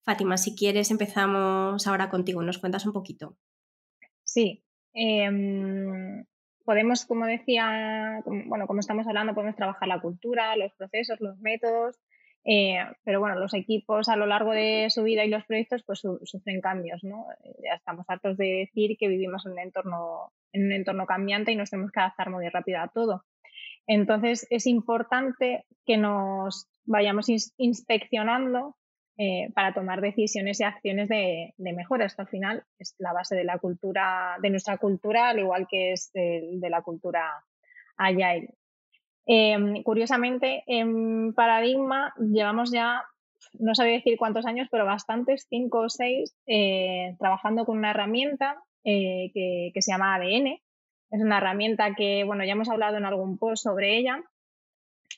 Fátima, 0.05 0.37
si 0.37 0.57
quieres, 0.57 0.91
empezamos 0.91 1.87
ahora 1.87 2.09
contigo. 2.09 2.43
¿Nos 2.43 2.59
cuentas 2.59 2.87
un 2.87 2.93
poquito? 2.93 3.37
Sí. 4.25 4.65
Em, 4.93 6.25
podemos, 6.65 7.05
como 7.05 7.27
decía, 7.27 8.23
bueno, 8.25 8.67
como 8.67 8.81
estamos 8.81 9.07
hablando, 9.07 9.35
podemos 9.35 9.57
trabajar 9.57 9.89
la 9.89 10.01
cultura, 10.01 10.57
los 10.57 10.73
procesos, 10.75 11.21
los 11.21 11.39
métodos, 11.39 11.99
eh, 12.45 12.79
pero 13.05 13.21
bueno, 13.21 13.39
los 13.39 13.53
equipos 13.55 14.09
a 14.09 14.17
lo 14.17 14.27
largo 14.27 14.53
de 14.53 14.87
su 14.89 15.03
vida 15.03 15.25
y 15.25 15.29
los 15.29 15.45
proyectos 15.45 15.83
pues 15.85 16.01
sufren 16.01 16.61
cambios, 16.61 17.05
¿no? 17.05 17.27
Ya 17.63 17.75
estamos 17.75 18.07
hartos 18.09 18.37
de 18.39 18.67
decir 18.67 18.97
que 18.99 19.09
vivimos 19.09 19.45
en 19.45 19.53
un 19.53 19.59
entorno, 19.59 20.33
en 20.53 20.67
un 20.67 20.73
entorno 20.73 21.07
cambiante 21.07 21.53
y 21.53 21.57
nos 21.57 21.71
tenemos 21.71 21.93
que 21.93 22.01
adaptar 22.01 22.31
muy 22.31 22.49
rápido 22.49 22.81
a 22.81 22.89
todo. 22.89 23.25
Entonces 23.87 24.47
es 24.51 24.67
importante 24.67 25.67
que 25.85 25.99
nos 25.99 26.69
vayamos 26.85 27.27
inspeccionando 27.59 28.77
eh, 29.19 29.51
para 29.55 29.75
tomar 29.75 30.01
decisiones 30.01 30.61
y 30.61 30.65
acciones 30.65 31.09
de, 31.09 31.53
mejora. 31.59 32.07
Esto 32.07 32.23
al 32.23 32.29
final 32.29 32.65
es 32.79 32.95
la 32.99 33.13
base 33.13 33.37
de 33.37 33.45
la 33.45 33.59
cultura, 33.59 34.37
de 34.41 34.51
nuestra 34.51 34.79
cultura, 34.79 35.29
al 35.29 35.41
igual 35.41 35.67
que 35.69 35.93
es 35.93 36.11
de, 36.13 36.59
la 36.71 36.83
cultura 36.83 37.45
Agile. 37.97 38.55
Em, 39.27 39.83
curiosamente, 39.83 40.65
en 40.67 41.35
Paradigma 41.35 42.15
llevamos 42.19 42.73
ya, 42.73 43.03
no 43.59 43.75
sabía 43.75 43.95
decir 43.95 44.17
cuántos 44.17 44.47
años, 44.47 44.69
pero 44.71 44.87
bastantes, 44.87 45.47
cinco 45.51 45.81
o 45.81 45.89
seis, 45.91 46.35
eh, 46.47 47.15
trabajando 47.19 47.67
con 47.67 47.77
una 47.77 47.91
herramienta 47.91 48.63
eh, 48.85 49.31
que, 49.35 49.71
que, 49.75 49.83
se 49.83 49.93
llama 49.93 50.15
ADN. 50.15 50.61
Es 51.11 51.21
una 51.21 51.39
herramienta 51.39 51.95
que, 51.95 52.25
bueno, 52.25 52.45
ya 52.45 52.53
hemos 52.53 52.71
hablado 52.71 52.97
en 52.97 53.05
algún 53.05 53.37
post 53.37 53.65
sobre 53.65 53.99
ella, 53.99 54.23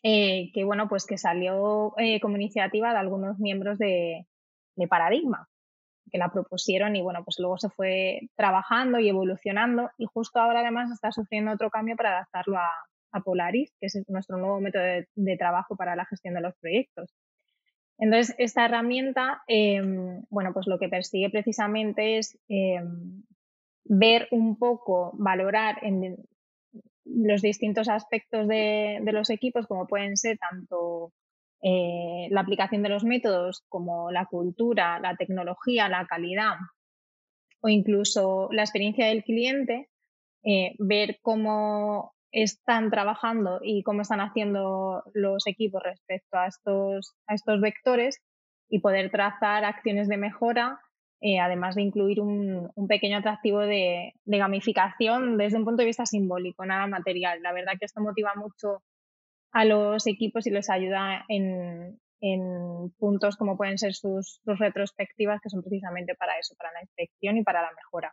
eh, 0.02 0.50
que 0.52 0.64
bueno, 0.64 0.88
pues 0.88 1.06
que 1.06 1.16
salió 1.16 1.94
eh, 1.97 2.21
como 2.21 2.37
iniciativa 2.37 2.92
de 2.92 2.99
algunos 2.99 3.38
miembros 3.38 3.78
de, 3.78 4.26
Paradigma, 4.88 5.49
que 6.11 6.18
la 6.18 6.32
propusieron 6.32 6.97
y 6.97 7.02
bueno, 7.02 7.23
pues 7.25 7.38
luego 7.38 7.56
se 7.56 7.68
fue 7.71 8.23
trabajando 8.37 8.99
y 8.99 9.09
evolucionando 9.09 9.90
y 9.97 10.06
justo 10.06 10.40
ahora 10.40 10.61
además 10.61 10.90
está 10.90 11.12
sufriendo 11.12 11.52
otro 11.52 11.71
cambio 11.71 11.94
para 11.94 12.11
adaptarlo 12.16 12.59
a, 12.59 12.68
Polaris, 13.25 13.71
que 13.78 13.87
es 13.87 14.02
nuestro 14.09 14.38
nuevo 14.38 14.59
método 14.59 14.82
de, 14.82 15.37
trabajo 15.37 15.76
para 15.76 15.94
la 15.94 16.06
gestión 16.06 16.32
de 16.32 16.40
los 16.40 16.54
proyectos. 16.56 17.14
Entonces, 17.99 18.35
esta 18.38 18.64
herramienta, 18.64 19.42
em, 19.47 20.25
bueno, 20.30 20.54
pues 20.54 20.66
lo 20.66 20.78
que 20.78 20.88
persigue 20.88 21.28
precisamente 21.28 22.16
es 22.16 22.38
em, 22.49 23.23
ver 23.85 24.28
un 24.30 24.59
poco, 24.59 25.12
valorar 25.14 25.78
en, 25.82 26.16
los 27.04 27.42
distintos 27.42 27.88
aspectos 27.88 28.47
de, 28.49 29.00
los 29.04 29.30
equipos, 29.30 29.66
como 29.66 29.87
pueden 29.87 30.16
ser 30.16 30.38
tanto 30.38 31.12
eh, 31.62 32.28
la 32.30 32.40
aplicación 32.40 32.82
de 32.82 32.88
los 32.88 33.04
métodos 33.04 33.64
como 33.68 34.11
la 34.11 34.26
cultura, 34.26 35.00
la 35.00 35.16
tecnología, 35.16 35.88
la 35.88 36.06
calidad 36.06 36.56
o 37.61 37.68
incluso 37.68 38.49
la 38.50 38.62
experiencia 38.62 39.06
del 39.06 39.23
cliente, 39.23 39.88
eh, 40.44 40.75
ver 40.78 41.18
cómo 41.23 42.14
están 42.32 42.90
trabajando 42.90 43.61
y 43.62 43.82
cómo 43.82 44.02
están 44.02 44.21
haciendo 44.21 45.04
los 45.14 45.47
equipos 45.47 45.82
respecto 45.82 46.38
a 46.38 46.47
estos, 46.47 47.14
a 47.26 47.35
estos 47.35 47.61
vectores 47.61 48.21
y 48.68 48.80
poder 48.80 49.11
trazar 49.11 49.64
acciones 49.64 50.09
de 50.09 50.16
mejora 50.16 50.80
eh, 51.25 51.38
además 51.38 51.76
de 51.76 51.83
incluir 51.83 52.21
un, 52.21 52.73
pequeño 52.88 53.19
atractivo 53.19 53.61
de, 53.61 54.12
gamificación 54.25 55.38
desde 55.38 55.57
un 55.57 55.64
punto 55.64 55.83
de 55.83 55.87
vista 55.87 56.05
simbólico, 56.05 56.67
nada 56.67 56.88
material. 56.88 57.41
La 57.43 57.52
verdad 57.52 57.75
que 57.79 57.87
esto 57.87 58.00
motiva 58.00 58.33
mucho 58.35 58.83
a 59.52 59.64
los 59.64 60.05
equipos 60.09 60.49
y 60.49 60.50
les 60.50 60.69
ayuda 60.69 61.25
en, 61.29 62.00
puntos 62.99 63.37
como 63.37 63.57
pueden 63.57 63.79
ser 63.79 63.95
sus, 63.95 64.41
sus, 64.45 64.59
retrospectivas, 64.59 65.41
que 65.41 65.49
son 65.49 65.62
precisamente 65.62 66.17
para 66.17 66.38
eso, 66.38 66.57
para 66.57 66.73
la 66.73 66.83
inspección 66.83 67.37
y 67.37 67.45
para 67.45 67.62
la 67.62 67.71
mejora. 67.71 68.12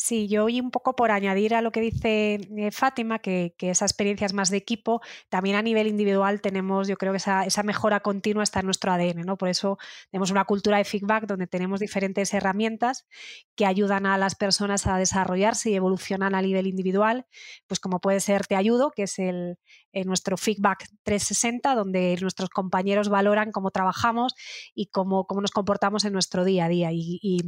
Sí, 0.00 0.28
yo 0.28 0.48
y 0.48 0.60
un 0.60 0.70
poco 0.70 0.94
por 0.94 1.10
añadir 1.10 1.56
a 1.56 1.60
lo 1.60 1.72
que 1.72 1.80
dice 1.80 2.38
eh, 2.56 2.70
Fátima, 2.70 3.18
que, 3.18 3.52
esa 3.58 3.84
experiencia 3.84 4.26
es 4.26 4.32
más 4.32 4.48
de 4.48 4.56
equipo, 4.56 5.00
también 5.28 5.56
a 5.56 5.62
nivel 5.62 5.88
individual 5.88 6.40
tenemos, 6.40 6.86
yo 6.86 6.96
creo 6.96 7.12
que 7.12 7.16
esa, 7.16 7.62
mejora 7.64 7.98
continua 7.98 8.44
está 8.44 8.60
en 8.60 8.66
nuestro 8.66 8.92
ADN, 8.92 9.22
¿no? 9.22 9.36
Por 9.36 9.48
eso 9.48 9.76
tenemos 10.12 10.30
una 10.30 10.44
cultura 10.44 10.78
de 10.78 10.84
feedback 10.84 11.26
donde 11.26 11.48
tenemos 11.48 11.80
diferentes 11.80 12.32
herramientas 12.32 13.08
que 13.56 13.66
ayudan 13.66 14.06
a 14.06 14.16
las 14.18 14.36
personas 14.36 14.86
a 14.86 14.98
desarrollarse 14.98 15.70
y 15.70 15.74
evolucionar 15.74 16.32
a 16.32 16.42
nivel 16.42 16.68
individual, 16.68 17.26
pues 17.66 17.80
como 17.80 18.00
puede 18.00 18.20
ser 18.20 18.46
Te 18.46 18.54
Ayudo, 18.54 18.92
que 18.92 19.02
es 19.02 19.18
el, 19.18 19.58
eh, 19.92 20.04
nuestro 20.04 20.36
feedback 20.36 20.86
360, 21.02 21.74
donde 21.74 22.16
nuestros 22.20 22.50
compañeros 22.50 23.08
valoran 23.08 23.50
cómo 23.50 23.72
trabajamos 23.72 24.34
y 24.76 24.86
cómo, 24.90 25.26
cómo 25.26 25.40
nos 25.40 25.50
comportamos 25.50 26.04
en 26.04 26.12
nuestro 26.12 26.44
día 26.44 26.66
a 26.66 26.68
día. 26.68 26.90
Y, 26.92 27.18
y 27.20 27.40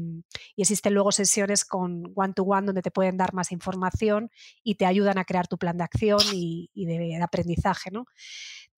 existen 0.57 0.95
luego 0.95 1.13
sesiones 1.13 1.65
con 1.65 2.13
One 2.17 2.35
one 2.43 2.67
donde 2.67 2.83
te 2.83 2.91
pueden 2.91 3.17
dar 3.17 3.35
más 3.35 3.53
información 3.53 4.31
y 4.63 4.77
te 4.77 4.87
ayudan 4.87 5.19
a 5.19 5.25
crear 5.25 5.49
tu 5.49 5.59
plan 5.59 5.77
de 5.77 5.85
acción 5.85 6.21
y, 6.33 6.71
de, 6.75 7.21
aprendizaje. 7.23 7.91
¿no? 7.91 8.07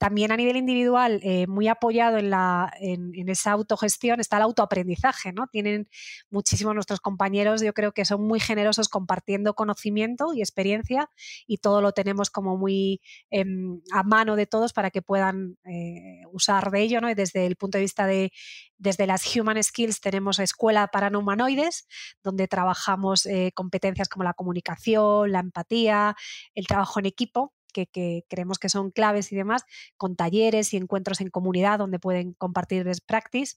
También 0.02 0.32
a 0.32 0.37
nivel 0.37 0.56
individual, 0.56 1.21
eh, 1.23 1.47
muy 1.47 1.68
apoyado 1.68 2.18
en, 2.18 3.28
esa 3.28 3.52
autogestión, 3.52 4.18
está 4.18 4.38
el 4.38 4.42
autoaprendizaje. 4.42 5.32
¿no? 5.32 5.47
Tienen 5.47 5.88
muchísimos 6.28 6.75
nuestros 6.75 6.99
compañeros, 6.99 7.62
yo 7.62 7.73
creo 7.73 7.92
que 7.92 8.04
son 8.04 8.26
muy 8.26 8.40
generosos 8.40 8.88
compartiendo 8.88 9.54
conocimiento 9.54 10.35
y 10.35 10.40
experiencia 10.40 11.09
y 11.47 11.59
todo 11.59 11.80
lo 11.80 11.92
tenemos 11.92 12.30
como 12.30 12.56
muy 12.56 13.00
em, 13.30 13.80
a 13.92 14.02
mano 14.02 14.35
de 14.35 14.47
todos 14.47 14.73
para 14.73 14.90
que 14.90 15.02
puedan 15.02 15.56
eh, 15.66 16.23
usar 16.32 16.73
de 16.73 16.80
ello. 16.82 16.99
Y 17.09 17.14
desde 17.14 17.47
el 17.47 17.54
punto 17.54 17.78
de 17.78 17.82
vista 17.82 18.04
de 18.04 18.32
desde 18.78 19.06
las 19.06 19.37
Human 19.37 19.62
Skills 19.62 20.00
tenemos 20.00 20.40
Escuela 20.40 20.88
para 20.88 21.11
No 21.11 21.21
Humanoides, 21.21 21.87
donde 22.25 22.49
trabajamos 22.49 23.25
eh, 23.26 23.52
competencias 23.54 24.09
como 24.09 24.25
la 24.25 24.35
comunicación, 24.35 25.30
la 25.30 25.38
empatía, 25.38 26.16
el 26.56 26.66
trabajo 26.66 26.99
en 26.99 27.06
equipo. 27.06 27.52
Que, 27.73 28.25
creemos 28.29 28.59
que 28.59 28.69
son 28.69 28.91
claves 28.91 29.33
y 29.33 29.37
demás, 29.37 29.64
con 29.97 30.17
talleres 30.17 30.73
y 30.75 30.76
encuentros 30.76 31.21
en 31.21 31.31
comunidad 31.31 31.79
donde 31.79 31.99
pueden 31.99 32.35
compartir 32.35 32.85
best 32.85 33.07
practice. 33.07 33.57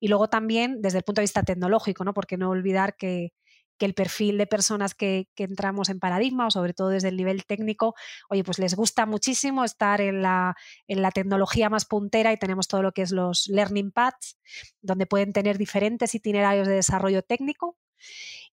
Y 0.00 0.08
luego 0.08 0.28
también 0.28 0.82
desde 0.82 0.98
el 0.98 1.04
punto 1.04 1.20
de 1.20 1.24
vista 1.24 1.42
tecnológico, 1.42 2.04
¿no? 2.04 2.14
porque 2.14 2.36
no 2.36 2.50
olvidar 2.50 2.96
que, 2.96 3.32
que 3.80 3.86
el 3.86 3.94
perfil 3.94 4.36
de 4.36 4.46
personas 4.46 4.94
que, 4.94 5.28
entramos 5.38 5.88
en 5.88 6.00
paradigma, 6.00 6.46
o 6.46 6.50
sobre 6.50 6.74
todo 6.74 6.90
desde 6.90 7.08
el 7.08 7.16
nivel 7.16 7.46
técnico, 7.46 7.94
oye, 8.28 8.44
pues 8.44 8.58
les 8.58 8.74
gusta 8.74 9.06
muchísimo 9.06 9.64
estar 9.64 10.02
en 10.02 10.20
la, 10.20 10.54
en 10.86 11.00
la 11.00 11.10
tecnología 11.10 11.70
más 11.70 11.86
puntera 11.86 12.30
y 12.30 12.36
tenemos 12.36 12.68
todo 12.68 12.82
lo 12.82 12.92
que 12.92 13.00
es 13.00 13.10
los 13.10 13.48
learning 13.48 13.90
paths, 13.90 14.38
donde 14.82 15.06
pueden 15.06 15.32
tener 15.32 15.56
diferentes 15.56 16.14
itinerarios 16.14 16.68
de 16.68 16.74
desarrollo 16.74 17.22
técnico 17.22 17.78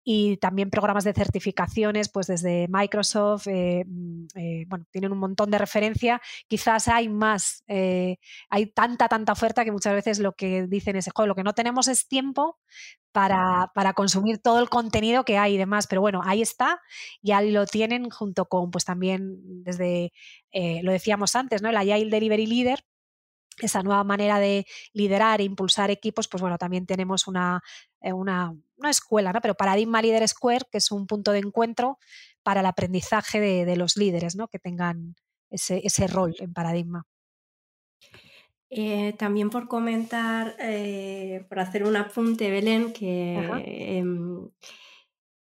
y 0.09 0.37
también 0.37 0.71
programas 0.71 1.03
de 1.03 1.13
certificaciones, 1.13 2.09
pues 2.09 2.29
desde 2.29 2.69
Microsoft, 2.69 3.49
eh, 3.49 3.85
mm, 3.85 4.27
eh, 4.37 4.65
bueno, 4.69 4.85
tienen 4.93 5.11
un 5.11 5.19
montón 5.19 5.51
de 5.51 5.59
referencia. 5.59 6.23
Quizás 6.47 6.87
hay 6.87 7.09
más, 7.09 7.65
eh, 7.67 8.19
hay 8.49 8.67
tanta, 8.67 9.09
tanta 9.09 9.33
oferta 9.33 9.65
que 9.65 9.73
muchas 9.73 9.95
veces 9.95 10.21
lo 10.21 10.35
que 10.35 10.69
dicen 10.69 10.95
es, 10.95 11.11
lo 11.13 11.35
que 11.35 11.43
no 11.43 11.55
tenemos 11.55 11.89
es 11.89 12.07
tiempo 12.07 12.57
para, 13.11 13.73
para, 13.75 13.95
consumir 13.95 14.39
todo 14.39 14.61
el 14.61 14.69
contenido 14.69 15.25
que 15.25 15.39
hay 15.39 15.55
y 15.55 15.59
demás, 15.59 15.89
pero 15.89 16.03
bueno, 16.03 16.21
ahí 16.25 16.41
está, 16.41 16.81
ya 17.21 17.43
lo 17.43 17.67
tienen 17.67 18.09
junto 18.09 18.45
con, 18.47 18.71
pues 18.71 18.85
también 18.85 19.65
desde, 19.65 20.13
lo 20.83 20.93
decíamos 20.93 21.35
antes, 21.35 21.63
¿no? 21.63 21.71
El 21.71 21.77
Agile 21.79 22.11
Delivery 22.11 22.47
Leader, 22.47 22.85
esa 23.61 23.83
nueva 23.83 24.05
manera 24.05 24.39
de 24.39 24.67
liderar 24.93 25.41
e 25.41 25.45
impulsar 25.45 25.91
equipos, 25.91 26.29
pues 26.29 26.41
bueno, 26.41 26.59
también 26.59 26.87
tenemos 26.87 27.27
una, 27.27 27.63
eh, 28.01 28.13
una, 28.13 28.55
escuela, 28.89 29.33
¿no? 29.33 29.41
Pero 29.41 29.55
Paradigma 29.55 30.03
Leader 30.03 30.27
Square, 30.29 30.67
que 30.71 30.79
es 30.79 30.93
un 30.93 31.07
punto 31.07 31.33
de 31.33 31.39
encuentro 31.39 31.99
para 32.43 32.61
el 32.61 32.67
aprendizaje 32.67 33.41
de, 33.41 33.77
los 33.77 33.97
líderes, 33.97 34.37
¿no? 34.37 34.49
Que 34.49 34.59
tengan 34.59 35.17
ese, 35.51 35.81
ese 35.85 36.07
rol 36.07 36.35
en 36.39 36.53
Paradigma. 36.53 37.07
Eh, 38.69 39.15
también 39.19 39.49
por 39.49 39.69
comentar, 39.69 40.57
eh, 40.59 41.47
por 41.49 41.61
hacer 41.61 41.85
un 41.85 41.97
apunte, 41.97 42.51
Belén, 42.51 42.93
que 42.93 44.03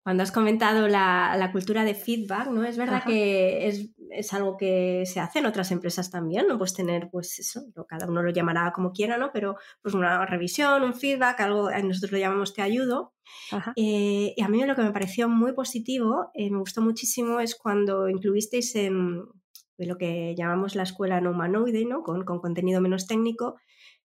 cuando 0.06 0.22
has 0.22 0.30
comentado 0.30 0.86
la, 0.86 1.50
cultura 1.50 1.82
de 1.82 1.92
feedback, 1.92 2.46
¿no? 2.46 2.64
Es 2.64 2.76
verdad 2.76 3.02
que 3.04 3.66
es, 3.66 4.32
algo 4.32 4.56
que 4.56 5.02
se 5.04 5.18
hace 5.18 5.40
en 5.40 5.46
otras 5.46 5.72
empresas 5.72 6.12
también, 6.12 6.46
¿no? 6.46 6.58
Pues 6.58 6.74
tener, 6.74 7.08
pues 7.10 7.40
eso, 7.40 7.62
cada 7.88 8.06
uno 8.06 8.22
lo 8.22 8.30
llamará 8.30 8.70
como 8.72 8.92
quiera, 8.92 9.18
¿no? 9.18 9.32
Pero 9.32 9.56
pues 9.82 9.96
una 9.96 10.24
revisión, 10.24 10.84
un 10.84 10.94
feedback, 10.94 11.40
algo, 11.40 11.72
eh, 11.72 11.82
nosotros 11.82 12.12
lo 12.12 12.18
llamamos 12.18 12.54
te 12.54 12.62
ayudo. 12.62 13.14
Eh, 13.74 14.32
y 14.36 14.40
a 14.40 14.46
mí 14.46 14.64
lo 14.64 14.76
que 14.76 14.82
me 14.82 14.92
pareció 14.92 15.28
muy 15.28 15.54
positivo, 15.54 16.30
eh, 16.34 16.52
me 16.52 16.58
gustó 16.58 16.82
muchísimo, 16.82 17.40
es 17.40 17.56
cuando 17.56 18.08
incluisteis 18.08 18.76
en 18.76 19.24
lo 19.76 19.98
que 19.98 20.36
llamamos 20.38 20.76
la 20.76 20.84
escuela 20.84 21.20
no 21.20 21.32
humanoide, 21.32 21.84
¿no? 21.84 22.04
Con, 22.04 22.24
contenido 22.24 22.80
menos 22.80 23.08
técnico, 23.08 23.56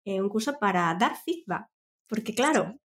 un 0.04 0.28
curso 0.28 0.56
para 0.60 0.94
dar 0.94 1.16
feedback. 1.16 1.66
Porque 2.08 2.32
claro, 2.32 2.76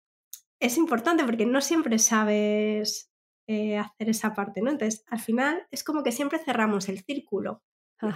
es 0.64 0.78
importante 0.78 1.24
porque 1.24 1.44
no 1.44 1.60
siempre 1.60 1.98
sabes 1.98 3.10
eh, 3.46 3.76
hacer 3.76 4.08
esa 4.08 4.34
parte, 4.34 4.62
¿no? 4.62 4.70
Entonces, 4.70 5.04
al 5.08 5.20
final 5.20 5.66
es 5.70 5.84
como 5.84 6.02
que 6.02 6.12
siempre 6.12 6.38
cerramos 6.38 6.88
el 6.88 7.04
círculo. 7.04 7.62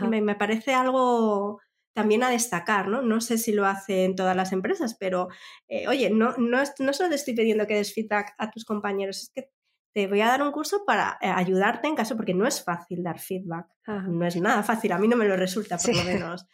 Me, 0.09 0.35
parece 0.35 0.75
algo 0.75 1.61
también 1.95 2.23
a 2.23 2.31
destacar, 2.31 2.89
¿no? 2.89 3.01
No 3.03 3.21
sé 3.21 3.39
si 3.39 3.53
lo 3.53 3.67
hacen 3.67 4.17
todas 4.17 4.37
las 4.37 4.53
empresas, 4.53 4.97
pero 4.99 5.29
eh, 5.67 5.89
oye, 5.89 6.11
no, 6.11 6.35
no, 6.37 6.59
no 6.79 6.93
solo 6.93 7.09
te 7.09 7.15
estoy 7.15 7.35
pidiendo 7.35 7.67
que 7.67 7.75
des 7.77 7.95
feedback 7.95 8.35
a 8.39 8.51
tus 8.51 8.65
compañeros, 8.65 9.23
es 9.23 9.31
que 9.31 9.51
te 9.95 10.07
voy 10.07 10.21
a 10.21 10.29
dar 10.29 10.43
un 10.43 10.53
curso 10.53 10.85
para 10.87 11.19
eh, 11.21 11.29
ayudarte 11.29 11.89
en 11.89 11.97
caso, 11.97 12.17
porque 12.17 12.35
no 12.35 12.47
es 12.47 12.63
fácil 12.63 13.03
dar 13.03 13.19
feedback. 13.19 13.67
No 13.87 14.27
es 14.27 14.37
nada 14.37 14.63
fácil, 14.63 14.93
a 14.93 14.99
mí 14.99 15.09
no 15.09 15.17
me 15.17 15.27
lo 15.27 15.37
resulta, 15.37 15.77
por 15.79 15.95
lo 15.95 16.05
menos. 16.05 16.47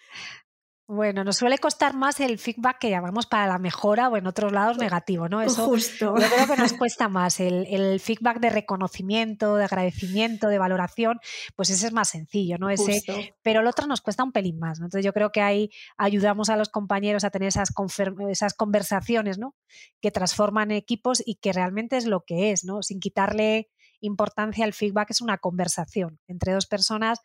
Bueno, 0.86 1.24
nos 1.24 1.38
suele 1.38 1.56
costar 1.56 1.94
más 1.94 2.20
el 2.20 2.38
feedback 2.38 2.78
que 2.78 2.90
llamamos 2.90 3.24
para 3.24 3.46
la 3.46 3.58
mejora 3.58 4.10
o 4.10 4.18
en 4.18 4.26
otros 4.26 4.52
lados 4.52 4.76
negativo, 4.76 5.30
¿no? 5.30 5.40
Eso 5.40 5.64
Justo. 5.64 6.14
yo 6.18 6.28
creo 6.28 6.46
que 6.46 6.56
nos 6.60 6.72
cuesta 6.78 7.08
más. 7.08 7.40
El, 7.40 7.98
feedback 8.00 8.38
de 8.38 8.50
reconocimiento, 8.50 9.56
de 9.56 9.64
agradecimiento, 9.64 10.48
de 10.48 10.58
valoración, 10.58 11.20
pues 11.56 11.70
ese 11.70 11.86
es 11.86 11.92
más 11.94 12.10
sencillo, 12.10 12.58
¿no? 12.58 12.68
Ese, 12.68 13.02
pero 13.42 13.60
el 13.60 13.66
otro 13.66 13.86
nos 13.86 14.02
cuesta 14.02 14.24
un 14.24 14.32
pelín 14.32 14.58
más. 14.58 14.78
¿no? 14.78 14.86
Entonces 14.86 15.06
yo 15.06 15.14
creo 15.14 15.32
que 15.32 15.40
ahí 15.40 15.70
ayudamos 15.96 16.50
a 16.50 16.56
los 16.56 16.68
compañeros 16.68 17.24
a 17.24 17.30
tener 17.30 17.48
esas, 17.48 17.70
esas 18.28 18.52
conversaciones, 18.52 19.38
¿no? 19.38 19.54
Que 20.02 20.10
transforman 20.10 20.70
equipos 20.70 21.22
y 21.24 21.36
que 21.36 21.54
realmente 21.54 21.96
es 21.96 22.04
lo 22.04 22.24
que 22.26 22.50
es, 22.50 22.64
¿no? 22.64 22.82
Sin 22.82 23.00
quitarle 23.00 23.70
importancia 24.04 24.64
al 24.64 24.72
feedback 24.72 25.10
es 25.10 25.20
una 25.20 25.38
conversación 25.38 26.18
entre 26.26 26.52
dos 26.52 26.66
personas 26.66 27.20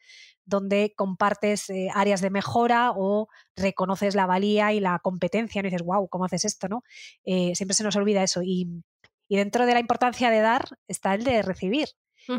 donde 0.45 0.93
compartes 0.95 1.69
eh, 1.69 1.89
áreas 1.93 2.21
de 2.21 2.29
mejora 2.29 2.91
o 2.95 3.27
reconoces 3.55 4.15
la 4.15 4.25
valía 4.25 4.73
y 4.73 4.79
la 4.79 4.99
competencia, 4.99 5.59
y 5.59 5.63
dices, 5.63 5.83
wow, 5.83 6.07
¿cómo 6.09 6.25
haces 6.25 6.45
esto? 6.45 6.67
¿no? 6.67 6.83
Eh, 7.23 7.53
siempre 7.55 7.75
se 7.75 7.83
nos 7.83 7.95
olvida 7.95 8.23
eso. 8.23 8.41
Y, 8.43 8.83
dentro 9.29 9.67
de 9.67 9.73
la 9.73 9.79
importancia 9.79 10.31
de 10.31 10.39
dar 10.39 10.79
está 10.87 11.13
el 11.13 11.23
de 11.23 11.43
recibir. 11.43 11.89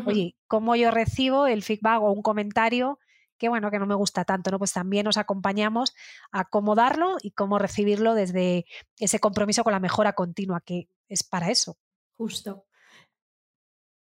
Oye, 0.05 0.35
¿cómo 0.47 0.75
yo 0.75 0.91
recibo 0.91 1.47
el 1.47 1.63
feedback 1.63 2.01
o 2.01 2.11
un 2.11 2.21
comentario 2.21 2.99
que 3.41 3.49
bueno, 3.49 3.71
que 3.71 3.79
no 3.79 3.87
me 3.87 3.95
gusta 3.95 4.23
tanto, 4.23 4.51
¿no? 4.51 4.59
Pues 4.59 4.71
también 4.71 5.03
nos 5.03 5.17
acompañamos 5.17 5.95
a 6.31 6.45
cómo 6.45 6.75
darlo 6.75 7.17
y 7.23 7.31
cómo 7.31 7.57
recibirlo 7.57 8.13
desde 8.13 8.67
ese 8.99 9.19
compromiso 9.19 9.63
con 9.63 9.73
la 9.73 9.79
mejora 9.79 10.13
continua, 10.13 10.61
que 10.61 10.89
es 11.07 11.23
para 11.23 11.49
eso. 11.49 11.75
Justo. 12.17 12.65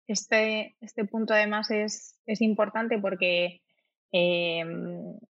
Este, 0.09 0.75
este 0.81 1.05
punto 1.05 1.35
además 1.35 1.71
es, 1.71 2.19
es 2.27 2.41
importante 2.41 2.99
porque 2.99 3.61
eh, 4.11 4.65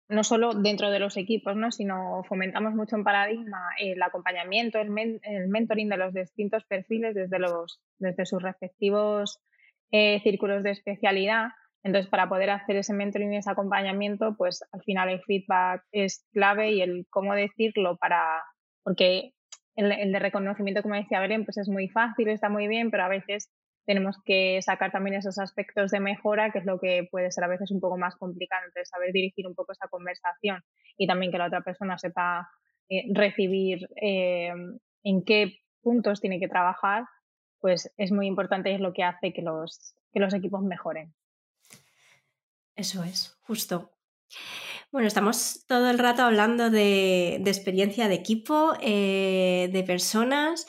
no 0.08 0.24
solo 0.24 0.54
dentro 0.54 0.90
de 0.90 0.98
los 0.98 1.18
equipos, 1.18 1.56
¿no? 1.56 1.70
sino 1.70 2.22
fomentamos 2.24 2.74
mucho 2.74 2.96
en 2.96 3.04
Paradigma 3.04 3.60
el 3.78 4.02
acompañamiento, 4.02 4.78
el, 4.78 4.90
mentoring 4.90 5.90
de 5.90 5.96
los 5.98 6.14
distintos 6.14 6.64
perfiles 6.64 7.14
desde, 7.14 7.38
los, 7.38 7.82
desde 7.98 8.24
sus 8.24 8.42
respectivos 8.42 9.40
eh, 9.90 10.20
círculos 10.22 10.62
de 10.62 10.70
especialidad. 10.70 11.48
Entonces, 11.82 12.08
para 12.08 12.28
poder 12.30 12.48
hacer 12.48 12.76
ese 12.76 12.94
mentoring 12.94 13.34
y 13.34 13.38
ese 13.38 13.50
acompañamiento, 13.50 14.36
pues 14.38 14.64
al 14.72 14.82
final 14.82 15.10
el 15.10 15.22
feedback 15.22 15.84
es 15.92 16.26
clave 16.32 16.72
y 16.72 16.80
el 16.80 17.06
cómo 17.10 17.34
decirlo 17.34 17.98
para, 17.98 18.42
porque 18.84 19.32
el, 19.76 19.92
el 19.92 20.12
de 20.12 20.18
reconocimiento, 20.18 20.82
como 20.82 20.94
decía 20.94 21.20
Belén, 21.20 21.44
pues 21.44 21.58
es 21.58 21.68
muy 21.68 21.88
fácil, 21.88 22.28
está 22.28 22.48
muy 22.48 22.68
bien, 22.68 22.90
pero 22.90 23.04
a 23.04 23.08
veces 23.08 23.50
tenemos 23.84 24.16
que 24.24 24.60
sacar 24.62 24.92
también 24.92 25.16
esos 25.16 25.38
aspectos 25.38 25.90
de 25.90 26.00
mejora, 26.00 26.52
que 26.52 26.60
es 26.60 26.64
lo 26.64 26.78
que 26.78 27.08
puede 27.10 27.30
ser 27.30 27.44
a 27.44 27.48
veces 27.48 27.70
un 27.70 27.80
poco 27.80 27.98
más 27.98 28.16
complicado, 28.16 28.62
entonces 28.64 28.88
saber 28.88 29.12
dirigir 29.12 29.46
un 29.46 29.54
poco 29.54 29.72
esa 29.72 29.88
conversación 29.88 30.62
y 30.96 31.06
también 31.06 31.32
que 31.32 31.38
la 31.38 31.46
otra 31.46 31.62
persona 31.62 31.98
sepa 31.98 32.48
eh, 32.88 33.04
recibir 33.12 33.88
eh, 34.00 34.52
en 35.02 35.24
qué 35.24 35.58
puntos 35.82 36.20
tiene 36.20 36.38
que 36.38 36.48
trabajar, 36.48 37.04
pues 37.60 37.92
es 37.96 38.12
muy 38.12 38.26
importante 38.26 38.70
y 38.70 38.74
es 38.74 38.80
lo 38.80 38.92
que 38.92 39.04
hace 39.04 39.32
que 39.32 39.42
los, 39.42 39.94
que 40.12 40.20
los 40.20 40.34
equipos 40.34 40.62
mejoren. 40.62 41.14
Eso 42.76 43.02
es, 43.02 43.38
justo. 43.42 43.92
Bueno, 44.90 45.08
estamos 45.08 45.64
todo 45.66 45.90
el 45.90 45.98
rato 45.98 46.22
hablando 46.22 46.70
de, 46.70 47.36
experiencia 47.36 48.08
de 48.08 48.14
equipo, 48.14 48.74
eh, 48.80 49.68
de 49.72 49.82
personas 49.84 50.66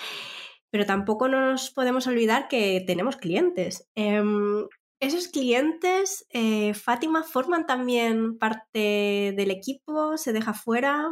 pero 0.74 0.88
tampoco 0.88 1.28
nos 1.28 1.70
podemos 1.70 2.08
olvidar 2.08 2.48
que 2.48 2.84
tenemos 2.88 3.16
clientes. 3.16 3.88
Em, 3.94 4.66
¿Esos 5.00 5.28
clientes, 5.28 6.26
eh, 6.32 6.74
Fátima, 6.74 7.22
forman 7.22 7.68
también 7.68 8.40
parte 8.40 9.36
del 9.38 9.52
equipo? 9.52 10.18
¿Se 10.18 10.34
deja 10.34 10.56
fuera? 10.56 11.12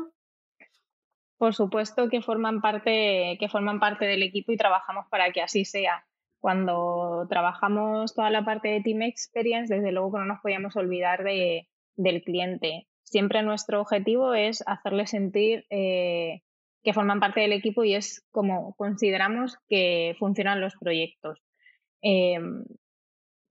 Por 1.37 1.53
supuesto 1.53 2.09
que 2.09 2.23
forman 2.23 2.59
parte, 2.59 3.37
que 3.39 3.49
forman 3.49 3.79
parte 3.79 4.05
del 4.05 4.23
equipo 4.23 4.51
y 4.51 4.57
trabajamos 4.57 5.05
para 5.11 5.31
que 5.31 5.43
así 5.43 5.63
sea. 5.63 6.07
Cuando 6.39 7.27
trabajamos 7.29 8.15
toda 8.15 8.31
la 8.31 8.43
parte 8.43 8.69
de 8.69 8.81
Team 8.81 9.03
Experience, 9.03 9.71
desde 9.71 9.91
luego 9.91 10.13
que 10.13 10.19
no 10.21 10.25
nos 10.25 10.41
podíamos 10.41 10.75
olvidar 10.75 11.23
de, 11.23 11.67
del 11.95 12.23
cliente. 12.23 12.87
Siempre 13.03 13.43
nuestro 13.43 13.79
objetivo 13.79 14.33
es 14.33 14.63
hacerle 14.65 15.05
sentir 15.05 15.67
eh, 15.69 16.41
que 16.83 16.93
forman 16.93 17.19
parte 17.19 17.41
del 17.41 17.53
equipo 17.53 17.83
y 17.83 17.95
es 17.95 18.25
como 18.31 18.75
consideramos 18.75 19.57
que 19.69 20.15
funcionan 20.19 20.61
los 20.61 20.75
proyectos. 20.75 21.39
Em, 22.01 22.63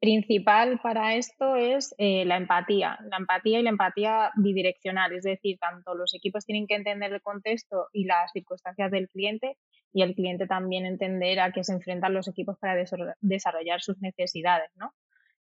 principal 0.00 0.80
para 0.82 1.14
esto 1.14 1.56
es 1.56 1.94
eh, 1.98 2.24
la 2.24 2.38
empatía, 2.38 2.98
la 3.10 3.18
empatía 3.18 3.60
y 3.60 3.62
la 3.62 3.70
empatía 3.70 4.32
bidireccional, 4.36 5.12
es 5.12 5.24
decir, 5.24 5.58
tanto 5.58 5.94
los 5.94 6.14
equipos 6.14 6.46
tienen 6.46 6.66
que 6.66 6.74
entender 6.74 7.12
el 7.12 7.20
contexto 7.20 7.88
y 7.92 8.04
las 8.04 8.32
circunstancias 8.32 8.90
del 8.90 9.08
cliente 9.08 9.58
y 9.92 10.02
el 10.02 10.14
cliente 10.14 10.46
también 10.46 10.86
entender 10.86 11.38
a 11.40 11.52
qué 11.52 11.64
se 11.64 11.74
enfrentan 11.74 12.14
los 12.14 12.28
equipos 12.28 12.56
para 12.58 12.82
desarrollar 13.20 13.82
sus 13.82 14.00
necesidades, 14.00 14.70
¿no? 14.76 14.94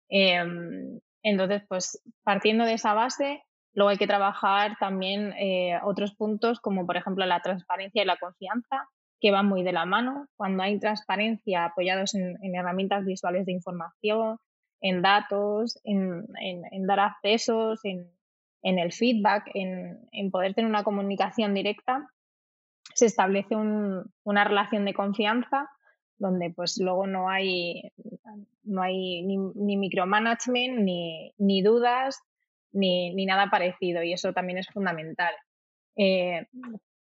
Em, 0.10 1.00
entonces, 1.22 1.64
pues 1.68 2.02
partiendo 2.24 2.66
de 2.66 2.74
esa 2.74 2.94
base, 2.94 3.44
Luego 3.78 3.90
hay 3.90 3.98
que 3.98 4.08
trabajar 4.08 4.76
también 4.80 5.34
eh, 5.34 5.80
otros 5.84 6.16
puntos 6.16 6.60
como 6.60 6.88
por 6.88 6.98
ejemplo 6.98 7.24
la 7.28 7.42
transparencia 7.42 8.02
y 8.02 8.08
la 8.08 8.18
confianza, 8.18 8.90
que 9.20 9.30
van 9.30 9.46
muy 9.46 9.62
de 9.62 9.72
la 9.72 9.86
mano. 9.86 10.26
Cuando 10.36 10.64
hay 10.64 10.80
transparencia 10.80 11.66
apoyados 11.66 12.16
en, 12.16 12.38
herramientas 12.56 13.06
visuales 13.06 13.46
de 13.46 13.52
información, 13.52 14.40
en 14.82 15.04
datos, 15.04 15.80
en, 15.84 16.26
dar 16.88 17.00
accesos, 17.02 17.80
en, 17.86 18.10
el 18.64 18.92
feedback, 18.92 19.44
en, 19.54 20.32
poder 20.32 20.56
tener 20.56 20.68
una 20.68 20.84
comunicación 20.84 21.54
directa, 21.54 22.10
se 22.96 23.06
establece 23.06 23.56
una 23.56 24.44
relación 24.44 24.86
de 24.86 24.96
confianza 24.96 25.70
donde 26.18 26.50
pues 26.50 26.80
luego 26.80 27.06
no 27.06 27.30
hay, 27.30 27.92
ni, 28.64 29.78
micromanagement, 29.78 30.80
ni 30.80 31.62
dudas, 31.62 32.24
ni, 32.72 33.26
nada 33.26 33.50
parecido 33.50 34.04
y 34.04 34.14
eso 34.14 34.34
también 34.34 34.58
es 34.60 34.68
fundamental. 34.68 35.34
Eh, 35.96 36.48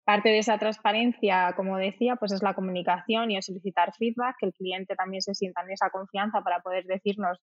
parte 0.04 0.30
de 0.30 0.40
esa 0.40 0.58
transparencia, 0.58 1.54
como 1.56 1.78
decía, 1.78 2.16
pues 2.16 2.32
es 2.32 2.42
la 2.42 2.54
comunicación 2.54 3.32
y 3.32 3.38
el 3.38 3.44
solicitar 3.44 3.94
feedback, 3.94 4.36
que 4.40 4.48
el 4.48 4.54
cliente 4.54 4.96
también 4.96 5.22
se 5.22 5.36
sienta 5.36 5.62
en 5.62 5.72
esa 5.72 5.90
confianza 5.90 6.42
para 6.42 6.62
poder 6.62 6.86
decirnos 6.86 7.40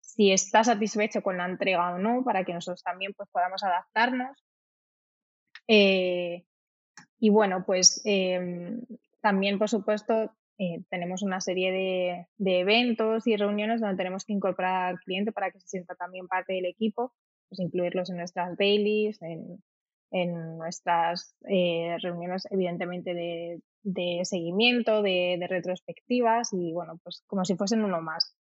si 0.00 0.32
está 0.32 0.64
satisfecho 0.64 1.22
con 1.22 1.38
la 1.38 1.46
entrega 1.46 1.94
o 1.94 1.98
no, 1.98 2.22
para 2.24 2.44
que 2.44 2.52
nosotros 2.52 2.82
también 2.82 3.12
pues, 3.16 3.28
podamos 3.30 3.62
adaptarnos. 3.62 4.44
Eh, 5.68 6.44
y 7.18 7.30
bueno, 7.30 7.64
pues 7.64 8.02
em, 8.04 8.82
también, 9.20 9.58
por 9.58 9.68
supuesto, 9.68 10.32
eh, 10.58 10.82
tenemos 10.90 11.22
una 11.22 11.40
serie 11.40 11.72
de, 11.72 12.26
de, 12.36 12.60
eventos 12.60 13.26
y 13.26 13.36
reuniones 13.36 13.80
donde 13.80 13.96
tenemos 13.96 14.24
que 14.24 14.32
incorporar 14.32 14.90
al 14.90 14.98
cliente 15.00 15.32
para 15.32 15.50
que 15.50 15.60
se 15.60 15.68
sienta 15.68 15.94
también 15.94 16.28
parte 16.28 16.52
del 16.52 16.66
equipo 16.66 17.12
pues 17.52 17.60
incluirlos 17.60 18.08
en 18.08 18.16
nuestras 18.16 18.56
dailies, 18.56 19.20
en, 19.20 19.62
en 20.10 20.56
nuestras 20.56 21.36
eh, 21.46 21.98
reuniones, 22.00 22.48
evidentemente, 22.50 23.12
de, 23.82 24.20
seguimiento, 24.24 25.02
de, 25.02 25.44
retrospectivas 25.50 26.54
y, 26.54 26.72
bueno, 26.72 26.98
pues 27.04 27.22
como 27.26 27.44
si 27.44 27.54
fuesen 27.54 27.84
uno 27.84 28.00
más. 28.00 28.34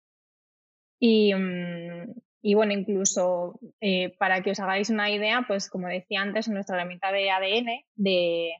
Y, 1.00 1.34
mm, 1.34 2.54
bueno, 2.54 2.72
incluso 2.72 3.58
eh, 3.80 4.14
para 4.16 4.42
que 4.42 4.52
os 4.52 4.60
hagáis 4.60 4.90
una 4.90 5.10
idea, 5.10 5.44
pues 5.48 5.68
como 5.68 5.88
decía 5.88 6.22
antes, 6.22 6.48
nuestra 6.48 6.76
herramienta 6.76 7.10
de 7.10 7.32
ADN 7.32 7.84
de, 7.96 8.52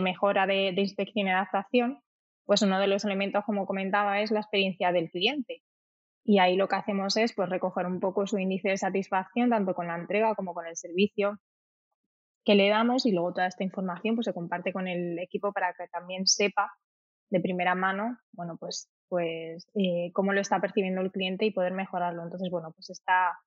mejora 0.00 0.46
de, 0.46 0.70
de 0.72 0.82
inspección 0.82 1.26
y 1.26 1.30
adaptación, 1.30 2.00
pues 2.44 2.62
uno 2.62 2.78
de 2.78 2.86
los 2.86 3.04
elementos, 3.04 3.44
como 3.44 3.66
comentaba, 3.66 4.20
es 4.20 4.30
la 4.30 4.38
experiencia 4.38 4.92
del 4.92 5.10
cliente. 5.10 5.64
Y 6.24 6.38
ahí 6.38 6.56
lo 6.56 6.68
que 6.68 6.76
hacemos 6.76 7.16
es 7.16 7.34
pues, 7.34 7.48
recoger 7.48 7.86
un 7.86 8.00
poco 8.00 8.26
su 8.26 8.38
índice 8.38 8.70
de 8.70 8.76
satisfacción, 8.76 9.50
tanto 9.50 9.74
con 9.74 9.86
la 9.86 9.96
entrega 9.96 10.34
como 10.34 10.54
con 10.54 10.66
el 10.66 10.76
servicio 10.76 11.38
que 12.44 12.54
le 12.54 12.68
damos 12.68 13.06
y 13.06 13.12
luego 13.12 13.32
toda 13.32 13.46
esta 13.46 13.64
información 13.64 14.16
pues, 14.16 14.26
se 14.26 14.34
comparte 14.34 14.72
con 14.72 14.88
el 14.88 15.18
equipo 15.18 15.52
para 15.52 15.72
que 15.74 15.88
también 15.88 16.26
sepa 16.26 16.72
de 17.30 17.40
primera 17.40 17.74
mano, 17.74 18.18
bueno, 18.32 18.56
pues, 18.58 18.88
pues 19.08 19.66
eh, 19.74 20.10
cómo 20.12 20.32
lo 20.32 20.40
está 20.40 20.60
percibiendo 20.60 21.00
el 21.00 21.12
cliente 21.12 21.44
y 21.44 21.52
poder 21.52 21.72
mejorarlo. 21.72 22.22
Entonces, 22.22 22.50
bueno, 22.50 22.72
pues 22.72 22.90
está, 22.90 23.38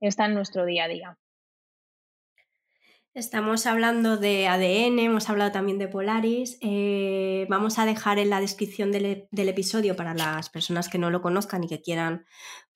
está 0.00 0.26
en 0.26 0.34
nuestro 0.34 0.64
día 0.64 0.84
a 0.84 0.88
día. 0.88 1.18
Estamos 3.12 3.66
hablando 3.66 4.18
de 4.18 4.46
ADN, 4.46 5.00
hemos 5.00 5.28
hablado 5.28 5.50
también 5.50 5.78
de 5.78 5.88
Polaris. 5.88 6.58
Eh, 6.60 7.44
vamos 7.50 7.80
a 7.80 7.84
dejar 7.84 8.20
en 8.20 8.30
la 8.30 8.40
descripción 8.40 8.92
del, 8.92 9.26
episodio 9.32 9.96
para 9.96 10.14
las 10.14 10.48
personas 10.48 10.88
que 10.88 10.98
no 10.98 11.10
lo 11.10 11.20
conozcan 11.20 11.64
y 11.64 11.66
que 11.66 11.82
quieran 11.82 12.24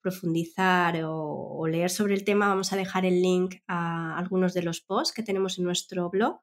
profundizar 0.01 1.01
o, 1.05 1.65
leer 1.67 1.89
sobre 1.89 2.15
el 2.15 2.25
tema, 2.25 2.49
vamos 2.49 2.73
a 2.73 2.75
dejar 2.75 3.05
el 3.05 3.21
link 3.21 3.55
a 3.67 4.17
algunos 4.17 4.53
de 4.53 4.63
los 4.63 4.81
posts 4.81 5.13
que 5.13 5.23
tenemos 5.23 5.57
en 5.57 5.63
nuestro 5.63 6.09
blog. 6.09 6.41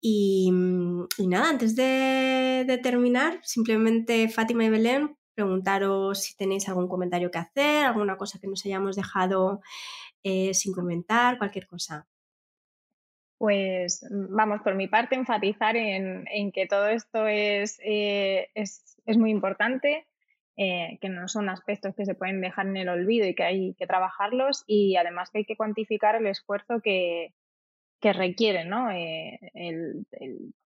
Y, 0.00 0.50
nada, 0.50 1.50
antes 1.50 1.76
de, 1.76 2.80
terminar, 2.82 3.40
simplemente 3.42 4.26
Fátima 4.30 4.64
y 4.64 4.70
Belén, 4.70 5.18
preguntaros 5.34 6.22
si 6.22 6.34
tenéis 6.34 6.66
algún 6.66 6.88
comentario 6.88 7.30
que 7.30 7.38
hacer, 7.38 7.84
alguna 7.84 8.16
cosa 8.16 8.38
que 8.40 8.48
nos 8.48 8.64
hayamos 8.64 8.96
dejado 8.96 9.60
eh, 10.22 10.54
sin 10.54 10.72
comentar, 10.72 11.36
cualquier 11.36 11.66
cosa. 11.66 12.08
Pues 13.38 14.04
mm, 14.10 14.34
vamos, 14.34 14.62
por 14.62 14.74
mi 14.74 14.88
parte, 14.88 15.14
enfatizar 15.14 15.76
en, 15.76 16.24
que 16.52 16.66
todo 16.66 16.88
esto 16.88 17.26
es, 17.26 17.78
eh, 17.84 18.48
es, 18.54 18.96
muy 19.16 19.30
importante, 19.30 20.06
eh, 20.56 20.98
que 21.00 21.08
no 21.08 21.28
son 21.28 21.48
aspectos 21.48 21.94
que 21.94 22.06
se 22.06 22.14
pueden 22.14 22.40
dejar 22.40 22.66
en 22.66 22.76
el 22.76 22.88
olvido 22.88 23.26
y 23.26 23.34
que 23.34 23.44
hay 23.44 23.74
que 23.74 23.86
trabajarlos 23.86 24.64
y 24.66 24.96
además 24.96 25.30
que 25.30 25.38
hay 25.38 25.44
que 25.44 25.56
cuantificar 25.56 26.16
el 26.16 26.26
esfuerzo 26.26 26.80
que, 26.82 27.34
que 28.00 28.12
requiere, 28.12 28.64
¿no? 28.64 28.90
Eh, 28.90 29.38
el, 29.54 30.06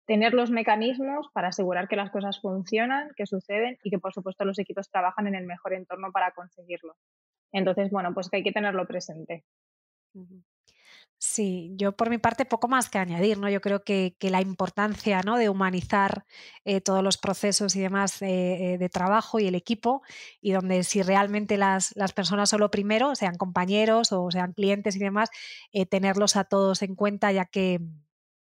tener 0.06 0.34
los 0.34 0.49
mecanismos 0.51 1.27
para 1.34 1.49
asegurar 1.49 1.88
que 1.88 1.97
las 1.97 2.12
cosas 2.12 2.39
funcionan, 2.39 3.12
que 3.15 3.25
suceden 3.25 3.77
y 3.84 3.89
que 3.89 3.99
por 3.99 4.13
supuesto 4.13 4.45
los 4.45 4.58
equipos 4.58 4.89
trabajan 4.89 5.27
en 5.27 5.36
el 5.36 5.45
mejor 5.45 5.73
entorno 5.73 6.12
para 6.12 6.32
conseguirlo. 6.32 6.95
Entonces, 7.51 7.91
bueno, 7.91 8.13
pues 8.13 8.30
que 8.30 8.38
hay 8.38 8.43
que 8.43 8.53
tenerlo 8.53 8.88
presente. 8.88 9.43
Sí, 11.19 11.73
yo 11.77 11.93
por 11.97 12.12
mi 12.12 12.19
parte 12.19 12.45
poco 12.45 12.67
más 12.67 12.89
que 12.89 12.99
añadir, 12.99 13.39
¿no? 13.39 13.49
Yo 13.49 13.60
creo 13.60 13.84
que, 13.84 14.15
la 14.21 14.39
importancia 14.39 15.21
¿no? 15.23 15.38
de 15.38 15.49
humanizar 15.49 16.25
eh, 16.63 16.80
todos 16.80 17.03
los 17.03 17.17
procesos 17.17 17.75
y 17.75 17.80
demás 17.80 18.21
eh, 18.21 18.77
de 18.80 18.89
trabajo 18.89 19.39
y 19.39 19.47
el 19.47 19.56
equipo, 19.56 20.03
y 20.41 20.51
donde 20.51 20.84
si 20.84 21.01
realmente 21.01 21.58
las, 21.58 21.93
personas 22.15 22.51
son 22.51 22.60
lo 22.60 22.69
primero, 22.69 23.15
sean 23.15 23.36
compañeros 23.36 24.12
o 24.12 24.30
sean 24.30 24.53
clientes 24.53 24.95
y 24.95 24.99
demás, 24.99 25.30
eh, 25.71 25.88
tenerlos 25.88 26.36
a 26.36 26.43
todos 26.43 26.84
en 26.84 26.93
cuenta, 26.95 27.32
ya 27.32 27.45
que 27.45 27.80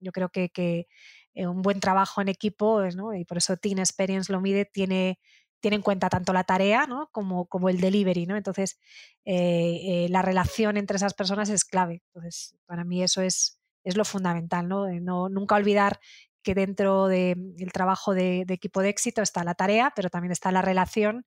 yo 0.01 0.11
creo 0.11 0.29
que, 0.29 0.87
un 1.35 1.61
buen 1.61 1.79
trabajo 1.81 2.21
en 2.21 2.29
equipo, 2.29 2.81
¿no? 2.95 3.13
y 3.13 3.25
por 3.25 3.37
eso 3.37 3.57
Team 3.57 3.79
Experience 3.79 4.31
lo 4.31 4.39
mide, 4.41 4.65
tiene 4.65 5.19
tiene 5.65 5.77
en 5.77 5.81
cuenta 5.81 6.09
tanto 6.09 6.31
la 6.31 6.43
tarea 6.43 6.87
como, 7.11 7.47
como 7.47 7.69
el 7.69 7.81
delivery, 7.81 8.27
¿no? 8.27 8.37
Entonces, 8.37 8.77
eh, 9.25 10.05
eh, 10.05 10.07
la 10.11 10.21
relación 10.21 10.77
entre 10.77 10.97
esas 10.97 11.15
personas 11.15 11.49
es 11.49 11.65
clave. 11.65 12.03
Entonces, 12.13 12.55
para 12.67 12.83
mí 12.83 13.01
eso 13.01 13.23
es, 13.23 13.59
es 13.83 13.97
lo 13.97 14.05
fundamental, 14.05 14.67
¿no? 14.67 14.87
¿no? 15.01 15.27
Nunca 15.27 15.55
olvidar 15.55 15.99
que 16.43 16.53
dentro 16.53 17.07
del 17.07 17.71
trabajo 17.73 18.13
de, 18.13 18.43
de, 18.45 18.53
equipo 18.53 18.81
de 18.81 18.89
éxito 18.89 19.23
está 19.23 19.43
la 19.43 19.55
tarea, 19.55 19.91
pero 19.95 20.11
también 20.11 20.31
está 20.31 20.51
la 20.51 20.61
relación 20.61 21.25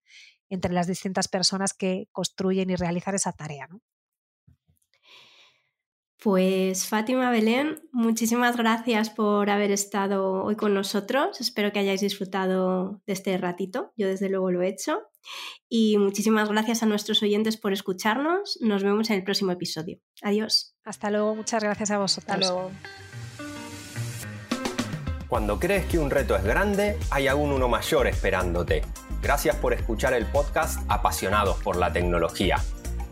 entre 0.49 0.73
las 0.73 0.87
distintas 0.87 1.27
personas 1.27 1.75
que 1.75 2.07
construyen 2.13 2.71
y 2.71 2.77
realizan 2.77 3.17
esa 3.17 3.33
tarea, 3.33 3.67
¿no? 3.67 3.81
Pues 6.29 6.87
Fátima 6.87 7.31
Belén, 7.31 7.81
muchísimas 7.91 8.55
gracias 8.55 9.09
por 9.09 9.49
haber 9.49 9.71
estado 9.71 10.45
hoy 10.45 10.57
con 10.57 10.75
nosotros. 10.75 11.41
Espero 11.41 11.73
que 11.73 11.79
hayáis 11.79 12.03
disfrutado 12.03 13.01
de 13.07 13.15
este 13.15 13.39
ratito. 13.39 13.95
Yo 13.97 14.09
desde 14.09 14.29
luego 14.29 14.51
lo 14.51 14.61
he 14.61 14.69
hecho. 14.69 15.01
Y 15.71 15.97
muchísimas 15.97 16.51
gracias 16.51 16.83
a 16.83 16.87
nuestros 16.87 17.23
oyentes 17.23 17.57
por 17.57 17.73
escucharnos. 17.73 18.59
Nos 18.61 18.83
vemos 18.83 19.09
en 19.09 19.17
el 19.17 19.25
próximo 19.25 19.53
episodio. 19.53 20.01
Adiós. 20.21 20.77
Hasta 20.85 21.11
luego. 21.11 21.35
Muchas 21.35 21.63
gracias 21.63 21.93
a 21.93 21.97
vosotros. 21.97 22.31
Hasta 22.31 22.53
luego. 22.53 22.73
Cuando 25.29 25.59
crees 25.59 25.87
que 25.87 25.99
un 25.99 26.11
reto 26.11 26.37
es 26.37 26.45
grande, 26.45 26.99
hay 27.11 27.27
aún 27.27 27.53
uno 27.53 27.69
mayor 27.69 28.07
esperándote. 28.07 28.83
Gracias 29.23 29.57
por 29.57 29.73
escuchar 29.73 30.13
el 30.13 30.27
podcast 30.27 30.81
Apasionados 30.91 31.57
por 31.63 31.77
la 31.77 31.91
Tecnología. 31.91 32.59